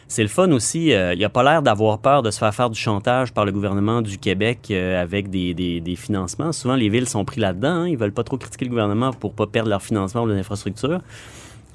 c'est 0.07 0.21
le 0.23 0.27
fun 0.27 0.51
aussi. 0.51 0.91
euh, 0.93 1.13
il 1.13 1.23
a 1.23 1.29
pas 1.29 1.43
l'air 1.43 1.61
d'avoir 1.61 1.99
peur 1.99 2.21
de 2.23 2.31
se 2.31 2.39
faire 2.39 2.53
faire 2.53 2.69
du 2.69 2.79
chantage 2.79 3.31
par 3.31 3.45
le 3.45 3.51
gouvernement 3.51 4.01
du 4.01 4.17
Québec 4.17 4.67
euh, 4.71 5.01
avec 5.01 5.29
des, 5.29 5.53
des- 5.53 5.81
des 5.81 5.95
financements. 5.95 6.51
Souvent, 6.51 6.75
les 6.75 6.89
villes 6.89 7.07
sont 7.07 7.23
pris 7.25 7.39
là-dedans. 7.41 7.69
hein. 7.69 7.87
Ils 7.87 7.97
veulent 7.97 8.11
pas 8.11 8.23
trop 8.23 8.37
critiquer 8.37 8.65
le 8.65 8.69
gouvernement 8.69 9.11
pour 9.13 9.33
pas 9.33 9.47
perdre 9.47 9.69
leur 9.69 9.81
financement 9.81 10.23
ou 10.23 10.25
leurs 10.27 10.37
infrastructures. 10.37 10.99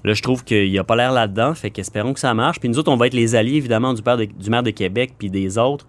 Là, 0.04 0.12
je 0.12 0.22
trouve 0.22 0.44
qu'il 0.44 0.78
a 0.78 0.84
pas 0.84 0.96
l'air 0.96 1.12
là-dedans. 1.12 1.54
Fait 1.54 1.70
qu'espérons 1.70 2.12
que 2.12 2.20
ça 2.20 2.34
marche. 2.34 2.60
Puis 2.60 2.68
nous 2.68 2.78
autres, 2.78 2.92
on 2.92 2.96
va 2.96 3.06
être 3.06 3.14
les 3.14 3.34
alliés, 3.34 3.56
évidemment, 3.56 3.94
du, 3.94 4.02
père 4.02 4.16
de- 4.18 4.24
du 4.26 4.50
maire 4.50 4.62
de 4.62 4.70
Québec 4.70 5.14
puis 5.18 5.30
des 5.30 5.56
autres 5.58 5.86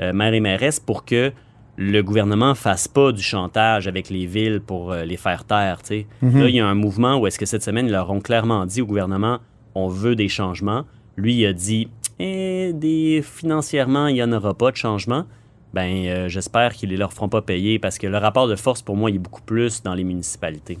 euh, 0.00 0.12
maires 0.12 0.34
et 0.34 0.40
mairesses 0.40 0.80
pour 0.80 1.04
que 1.04 1.32
le 1.76 2.02
gouvernement 2.02 2.54
fasse 2.54 2.86
pas 2.88 3.12
du 3.12 3.22
chantage 3.22 3.86
avec 3.88 4.10
les 4.10 4.26
villes 4.26 4.60
pour 4.60 4.92
euh, 4.92 5.04
les 5.04 5.16
faire 5.16 5.44
taire. 5.44 5.78
tu 5.82 5.86
sais. 5.88 6.06
Mhm. 6.22 6.40
Là, 6.40 6.48
il 6.48 6.56
y 6.56 6.60
a 6.60 6.66
un 6.66 6.74
mouvement 6.74 7.16
où 7.18 7.26
est-ce 7.26 7.38
que 7.38 7.46
cette 7.46 7.62
semaine, 7.62 7.86
ils 7.86 7.92
leur 7.92 8.10
ont 8.10 8.20
clairement 8.20 8.66
dit 8.66 8.82
au 8.82 8.86
gouvernement, 8.86 9.38
on 9.74 9.86
veut 9.88 10.16
des 10.16 10.28
changements. 10.28 10.84
Lui, 11.16 11.34
il 11.36 11.46
a 11.46 11.52
dit, 11.52 11.88
eh, 12.18 12.72
des, 12.74 13.22
financièrement, 13.24 14.08
il 14.08 14.14
n'y 14.14 14.22
en 14.22 14.32
aura 14.32 14.54
pas 14.54 14.70
de 14.70 14.76
changement. 14.76 15.24
Ben, 15.72 16.04
euh, 16.06 16.28
j'espère 16.28 16.74
qu'ils 16.74 16.90
ne 16.90 16.96
leur 16.98 17.12
feront 17.12 17.28
pas 17.30 17.40
payer 17.42 17.78
parce 17.78 17.96
que 17.96 18.06
le 18.06 18.18
rapport 18.18 18.48
de 18.48 18.56
force, 18.56 18.82
pour 18.82 18.96
moi, 18.96 19.10
il 19.10 19.16
est 19.16 19.18
beaucoup 19.18 19.40
plus 19.42 19.82
dans 19.82 19.94
les 19.94 20.04
municipalités. 20.04 20.78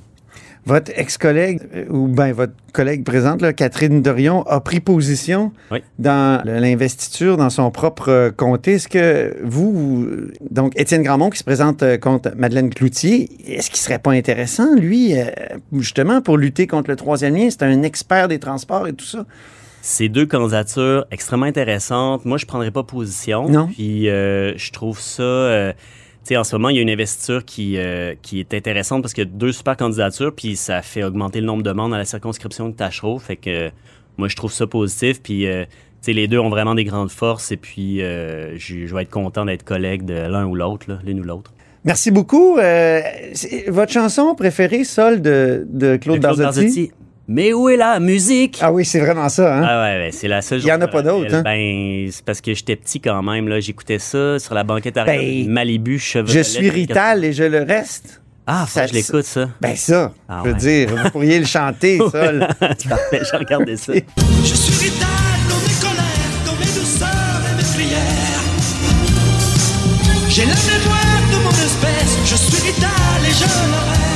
Votre 0.64 0.92
ex-collègue, 0.94 1.60
euh, 1.74 1.86
ou 1.90 2.06
bien 2.06 2.32
votre 2.32 2.52
collègue 2.72 3.02
présente, 3.04 3.42
là, 3.42 3.52
Catherine 3.52 4.00
Dorion, 4.00 4.42
a 4.44 4.60
pris 4.60 4.78
position 4.78 5.52
Oui. 5.72 5.80
dans 5.98 6.40
l'investiture 6.44 7.36
dans 7.36 7.50
son 7.50 7.70
propre 7.72 8.08
euh, 8.10 8.30
comté. 8.30 8.74
Est-ce 8.74 8.86
que 8.86 9.36
vous, 9.42 10.06
donc 10.50 10.72
Étienne 10.78 11.02
Grandmont 11.02 11.30
qui 11.30 11.38
se 11.38 11.44
présente 11.44 11.82
euh, 11.82 11.98
contre 11.98 12.30
Madeleine 12.36 12.70
Cloutier, 12.70 13.28
est-ce 13.46 13.70
qu'il 13.70 13.80
serait 13.80 13.98
pas 13.98 14.12
intéressant, 14.12 14.74
lui, 14.76 15.18
euh, 15.18 15.24
justement, 15.72 16.22
pour 16.22 16.36
lutter 16.38 16.68
contre 16.68 16.90
le 16.90 16.96
troisième 16.96 17.34
lien? 17.34 17.48
C'est 17.50 17.64
un 17.64 17.82
expert 17.82 18.28
des 18.28 18.38
transports 18.38 18.86
et 18.86 18.92
tout 18.92 19.04
ça. 19.04 19.26
C'est 19.84 20.08
deux 20.08 20.26
candidatures 20.26 21.06
extrêmement 21.10 21.46
intéressantes. 21.46 22.24
Moi, 22.24 22.38
je 22.38 22.46
prendrais 22.46 22.70
pas 22.70 22.84
position. 22.84 23.48
Non. 23.48 23.66
Puis 23.66 24.04
je 24.04 24.70
trouve 24.70 25.00
ça. 25.00 25.22
euh, 25.24 25.72
sais, 26.24 26.36
en 26.36 26.44
ce 26.44 26.54
moment, 26.56 26.68
il 26.68 26.76
y 26.76 26.78
a 26.78 26.82
une 26.82 26.90
investiture 26.90 27.44
qui, 27.44 27.76
euh, 27.78 28.14
qui 28.22 28.40
est 28.40 28.54
intéressante 28.54 29.02
parce 29.02 29.12
qu'il 29.14 29.24
y 29.24 29.26
a 29.26 29.30
deux 29.30 29.52
super 29.52 29.76
candidatures, 29.76 30.34
puis 30.34 30.56
ça 30.56 30.82
fait 30.82 31.04
augmenter 31.04 31.40
le 31.40 31.46
nombre 31.46 31.62
de 31.62 31.72
monde 31.72 31.90
dans 31.90 31.96
la 31.96 32.04
circonscription 32.04 32.68
de 32.68 32.74
Tachereau. 32.74 33.18
Fait 33.18 33.36
que 33.36 33.50
euh, 33.50 33.70
moi, 34.18 34.28
je 34.28 34.36
trouve 34.36 34.52
ça 34.52 34.66
positif. 34.66 35.22
Puis, 35.22 35.46
euh, 35.46 35.64
tu 35.64 35.70
sais, 36.02 36.12
les 36.12 36.28
deux 36.28 36.38
ont 36.38 36.50
vraiment 36.50 36.74
des 36.74 36.84
grandes 36.84 37.10
forces. 37.10 37.52
Et 37.52 37.56
puis, 37.56 38.02
euh, 38.02 38.56
je 38.58 38.86
je 38.86 38.94
vais 38.94 39.02
être 39.02 39.10
content 39.10 39.44
d'être 39.44 39.64
collègue 39.64 40.04
de 40.04 40.14
l'un 40.14 40.46
ou 40.46 40.54
l'autre, 40.54 40.86
l'une 41.04 41.20
ou 41.20 41.24
l'autre. 41.24 41.52
Merci 41.84 42.10
beaucoup. 42.10 42.58
Euh, 42.58 43.00
votre 43.68 43.92
chanson 43.92 44.34
préférée, 44.36 44.84
Sol, 44.84 45.20
de, 45.20 45.66
de 45.68 45.96
Claude, 45.96 46.18
De 46.18 46.22
Claude 46.22 46.38
Barzotti? 46.38 46.60
Barzotti. 46.60 46.90
Mais 47.28 47.52
où 47.52 47.68
est 47.68 47.76
la 47.76 48.00
musique? 48.00 48.58
Ah 48.60 48.72
oui, 48.72 48.84
c'est 48.84 48.98
vraiment 49.00 49.28
ça, 49.28 49.56
hein? 49.56 49.62
Ah 49.64 49.82
ouais, 49.82 50.04
ouais, 50.06 50.10
c'est 50.12 50.26
la 50.28 50.42
seule 50.42 50.58
Il 50.60 50.66
y 50.66 50.72
en 50.72 50.80
a 50.80 50.88
pas 50.88 51.02
d'autres, 51.02 51.34
hein? 51.34 51.42
Ben, 51.42 52.08
c'est 52.10 52.24
parce 52.24 52.40
que 52.40 52.52
j'étais 52.52 52.76
petit 52.76 53.00
quand 53.00 53.22
même. 53.22 53.46
Là, 53.48 53.60
j'écoutais 53.60 53.98
ça 54.00 54.38
sur 54.38 54.54
la 54.54 54.64
banquette 54.64 54.96
arrière 54.96 55.20
Ben, 55.46 55.48
Malibu, 55.50 55.98
Chevrolet. 55.98 56.38
Je 56.38 56.42
suis 56.42 56.68
Rital 56.68 57.24
et 57.24 57.32
je 57.32 57.44
le 57.44 57.62
reste. 57.62 58.20
Ah, 58.44 58.64
faut 58.66 58.74
Ça- 58.74 58.82
que 58.86 58.88
je 58.88 58.94
l'écoute, 58.94 59.24
ça. 59.24 59.48
Ben 59.60 59.76
ça, 59.76 60.12
Ah 60.28 60.40
je 60.42 60.48
veux 60.48 60.54
ouais. 60.54 60.58
dire, 60.60 60.88
vous 60.96 61.10
pourriez 61.10 61.38
le 61.38 61.46
chanter, 61.46 61.98
Sol. 61.98 62.48
J'ai 63.12 63.36
regardé 63.36 63.76
ça. 63.76 63.92
Je 64.44 64.54
suis 64.54 64.84
Rital 64.90 65.08
dans 65.48 65.56
mes 65.60 65.80
colères, 65.80 66.42
dans 66.44 66.52
mes 66.58 66.66
douceurs 66.66 67.08
et 67.52 67.56
mes 67.56 67.68
prières. 67.72 68.42
J'ai 70.28 70.42
la 70.42 70.54
mémoire 70.54 71.22
de 71.30 71.36
mon 71.44 71.50
espèce, 71.50 72.18
je 72.24 72.34
suis 72.34 72.66
Rital 72.72 72.90
et 73.24 73.30
je 73.32 73.44
le 73.44 73.90
reste. 73.90 74.11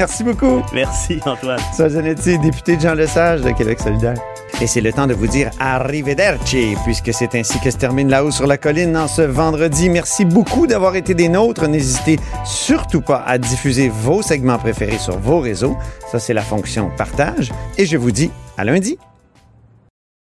Merci 0.00 0.24
beaucoup. 0.24 0.62
Merci, 0.72 1.20
Antoine. 1.26 1.60
Sol 1.76 1.90
Zanetti, 1.90 2.38
député 2.38 2.76
de 2.76 2.80
Jean 2.80 2.94
Lesage 2.94 3.42
de 3.42 3.50
Québec 3.50 3.80
solidaire. 3.80 4.14
Et 4.62 4.66
c'est 4.66 4.80
le 4.80 4.94
temps 4.94 5.06
de 5.06 5.12
vous 5.12 5.26
dire 5.26 5.50
arrivederci, 5.60 6.74
puisque 6.84 7.12
c'est 7.12 7.34
ainsi 7.34 7.60
que 7.60 7.70
se 7.70 7.76
termine 7.76 8.08
là-haut 8.08 8.30
sur 8.30 8.46
la 8.46 8.56
colline 8.56 8.96
en 8.96 9.08
ce 9.08 9.20
vendredi. 9.20 9.90
Merci 9.90 10.24
beaucoup 10.24 10.66
d'avoir 10.66 10.96
été 10.96 11.12
des 11.12 11.28
nôtres. 11.28 11.68
N'hésitez 11.68 12.18
surtout 12.46 13.02
pas 13.02 13.22
à 13.26 13.36
diffuser 13.36 13.90
vos 13.90 14.22
segments 14.22 14.56
préférés 14.56 14.96
sur 14.96 15.18
vos 15.18 15.38
réseaux. 15.38 15.76
Ça, 16.10 16.18
c'est 16.18 16.32
la 16.32 16.40
fonction 16.40 16.90
partage. 16.96 17.52
Et 17.76 17.84
je 17.84 17.98
vous 17.98 18.10
dis 18.10 18.30
à 18.56 18.64
lundi. 18.64 18.96